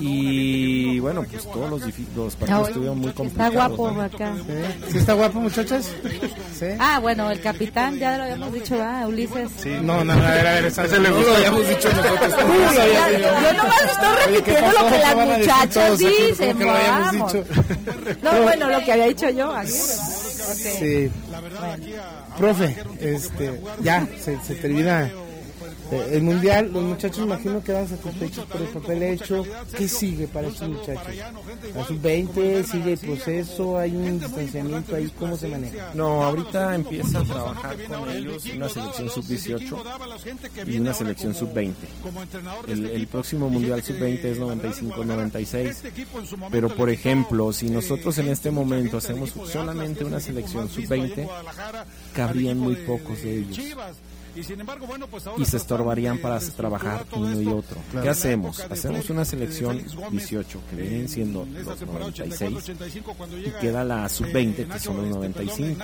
[0.00, 1.82] Y bueno, pues todos los,
[2.16, 3.54] los Ah, partidos estuvieron muy Está complicados.
[3.54, 4.02] guapo ¿no?
[4.02, 4.34] acá.
[4.90, 5.90] ¿Sí está guapo muchachas?
[6.58, 6.66] ¿Sí?
[6.78, 9.08] Ah, bueno, el capitán, ya lo habíamos dicho, ¿verdad?
[9.08, 9.50] Ulises.
[9.82, 12.34] No, no, a ver, a ver, esa Ese le no lo habíamos dicho nosotros.
[12.44, 16.58] Uy, ya- yo nomás estoy Oye, ¿qué repitiendo lo que ¿Qué las a muchachas dicen.
[18.22, 19.52] No, bueno, lo que había dicho yo.
[19.54, 19.70] aquí.
[19.72, 21.10] Sí.
[22.38, 25.10] Profe, este, ya, se, se termina
[25.90, 26.70] eh, el mundial.
[26.72, 29.44] Los muchachos, imagino, quedan satisfechos por el papel hecho.
[29.76, 31.14] ¿Qué sigue para estos muchachos?
[31.74, 35.90] La sub-20, sigue el proceso, hay un distanciamiento ahí, ¿cómo se maneja?
[35.94, 41.74] No, ahorita empieza a trabajar con ellos una selección sub-18 y una selección sub-20.
[42.66, 46.48] El, el próximo Mundial sub-20 es 95-96.
[46.50, 51.28] Pero, por ejemplo, si nosotros en este momento hacemos solamente una selección sub-20,
[52.14, 53.58] cabrían muy pocos de ellos.
[55.36, 57.78] Y se estorbarían para trabajar uno y otro.
[58.02, 58.60] ¿Qué hacemos?
[58.60, 62.72] Hacemos una selección 18 que vienen siendo los 96
[63.46, 65.82] y queda la sub-20 que son los 95.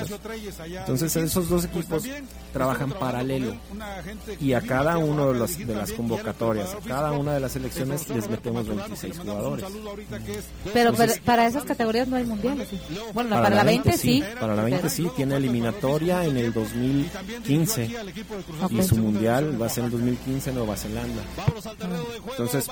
[0.66, 2.04] Entonces esos dos equipos
[2.52, 3.54] trabajan paralelo
[4.40, 8.08] y a cada uno de, los, de las convocatorias, a cada una de las selecciones
[8.08, 9.64] les metemos 26 jugadores.
[10.72, 10.92] Pero,
[11.24, 12.68] para esas categorías no hay mundiales.
[12.68, 12.78] ¿sí?
[13.12, 14.22] Bueno, para, la 20 sí.
[14.38, 17.90] Para la 20 pero- sí, tiene eliminatoria en el 2015
[18.70, 21.22] Y su mundial va a ser en 2015 en Nueva Zelanda.
[22.30, 22.68] Entonces,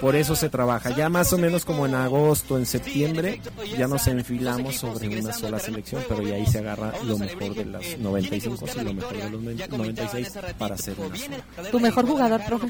[0.00, 0.90] por eso se trabaja.
[0.90, 3.40] Ya más o menos como en agosto, en septiembre,
[3.76, 7.64] ya nos enfilamos sobre una sola selección, pero ya ahí se agarra lo mejor de
[7.64, 11.70] las 95 y lo mejor de los 96 para hacer una sola.
[11.70, 12.68] Tu mejor jugador, profe.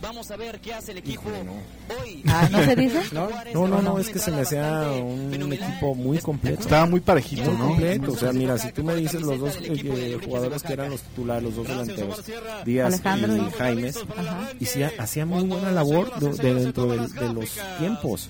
[0.00, 1.22] Vamos a ver qué hace el equipo.
[2.02, 2.22] Hoy.
[2.28, 3.02] Ah, ¿no se dice?
[3.12, 6.60] No, no, no, no, es que se me hacía un equipo muy completo.
[6.60, 7.66] Estaba muy parejito, Muy ¿no?
[7.68, 8.12] completo.
[8.12, 11.42] O sea, mira, si tú me dices los dos eh, jugadores que eran los titulares,
[11.44, 12.22] los dos delanteros,
[12.64, 14.50] Díaz Alejandro y y- Jaimes, Ajá.
[14.58, 18.28] y sí, hacía muy buena labor de, de dentro de, los tiempos.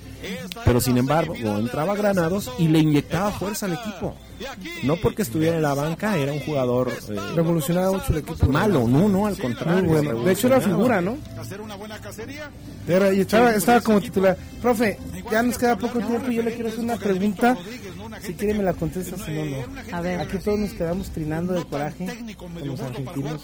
[0.64, 4.14] Pero sin embargo, entraba Granados y le inyectaba fuerza al equipo.
[4.82, 8.46] No porque estuviera en la banca, era un jugador eh, Revolucionaba mucho el equipo.
[8.48, 9.88] malo, no, no, al contrario.
[9.88, 10.22] Bueno.
[10.22, 11.16] De hecho, era figura, ¿no?
[12.86, 14.36] Era, y estaba, estaba como titular.
[14.60, 14.98] Profe,
[15.30, 17.56] ya nos queda poco tiempo y yo le quiero hacer una pregunta.
[18.22, 19.96] Si quiere me la contesta, si no, no.
[19.96, 20.20] A ver.
[20.20, 23.42] Aquí todos nos quedamos trinando de coraje con los argentinos.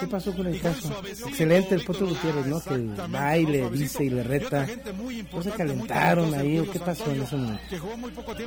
[0.00, 0.92] ¿Qué pasó con el caso?
[1.28, 2.60] Excelente el Potro Gutiérrez, ¿no?
[2.60, 2.76] Que
[3.08, 4.66] va y le dice y le reta.
[5.32, 7.62] ¿No se calentaron ahí o qué pasó en ese momento?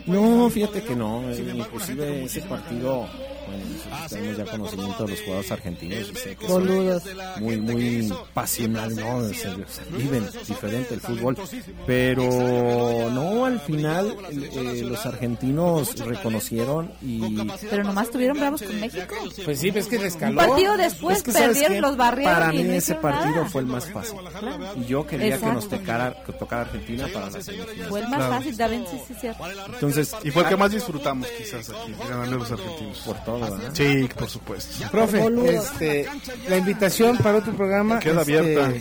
[0.05, 1.30] No, fíjate que no.
[1.30, 3.07] eh, Inclusive ese partido,
[3.47, 6.11] bueno, nosotros tenemos ya conocimiento de los jugadores argentinos.
[6.11, 9.30] que muy, muy pasional, ¿no?
[9.34, 9.55] Sea,
[9.97, 11.38] viven diferente el fútbol.
[11.86, 17.38] Pero no, al final eh, los argentinos reconocieron y...
[17.70, 19.16] Pero nomás estuvieron bravos con México.
[19.45, 20.36] Pues sí, ves que Un escaló.
[20.38, 23.49] partido después Es que, ¿sabes perdieron, los barrieron Para y mí no ese partido nada.
[23.49, 24.18] fue el más fácil.
[24.78, 25.78] Y yo quería que nos Exacto.
[25.80, 27.88] tocara, que tocara Argentina para la semifinal.
[27.89, 28.34] Fue el más Claro.
[28.34, 29.43] fácil, David, sí, sí, cierto.
[29.74, 31.93] Entonces, Y fue el que más disfrutamos quizás aquí,
[32.30, 32.97] los argentinos.
[32.99, 33.70] Por todo, ¿verdad?
[33.74, 34.86] Sí, por supuesto.
[34.91, 36.07] Profe, este,
[36.49, 38.74] la invitación para otro programa Queda este, abierta.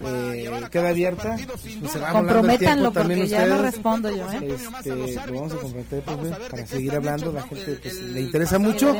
[0.00, 1.36] eh, queda abierta.
[1.36, 4.49] Pues volando el Comprométanlo también porque ya no respondo yo, ¿eh?
[4.54, 7.32] Este, lo vamos a comprometer profe, para seguir hablando.
[7.32, 8.94] La gente pues, le interesa mucho.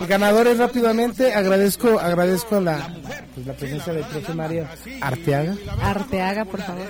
[0.00, 1.34] Y ganadores rápidamente.
[1.34, 2.88] Agradezco, agradezco la,
[3.34, 4.66] pues, la presencia del profe Mario
[5.00, 5.56] Arteaga.
[5.82, 6.86] Arteaga, por favor.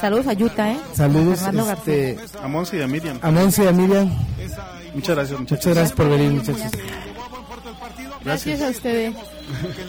[0.00, 0.78] Saludos a Yuta, ¿eh?
[0.94, 1.94] Saludos Fernando García.
[2.10, 3.18] este, A Monse y a Miriam.
[3.22, 4.10] a Monse y a Miriam.
[4.94, 5.66] Muchas gracias, muchachos.
[5.66, 6.72] Muchas gracias por venir, muchachos.
[8.24, 9.14] Gracias a ustedes.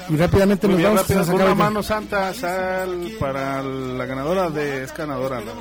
[0.10, 4.84] Y rápidamente nos vamos rápido, a sacar una mano santa sal para la ganadora de
[4.84, 5.54] es ganadora la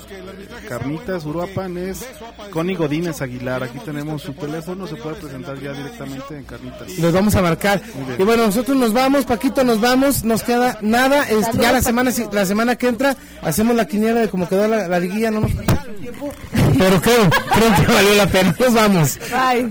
[0.68, 2.04] Carnitas Uruapan es
[2.50, 7.12] Connie Godínez Aguilar aquí tenemos su teléfono se puede presentar ya directamente en Carnitas los
[7.12, 7.80] vamos a marcar.
[8.18, 11.22] Y bueno, nosotros nos vamos, Paquito, nos vamos, nos queda nada.
[11.28, 14.66] Este, ya la semana si- la semana que entra hacemos la quiniela de cómo quedó
[14.68, 18.54] la, la liguilla, no nos Pero creo, creo que valió la pena.
[18.58, 19.18] Nos vamos.
[19.30, 19.70] Bye.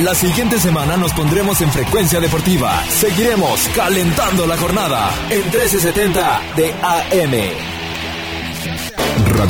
[0.00, 2.84] La siguiente semana nos pondremos en frecuencia deportiva.
[2.84, 7.76] Seguiremos calentando la jornada en 1370 de AM.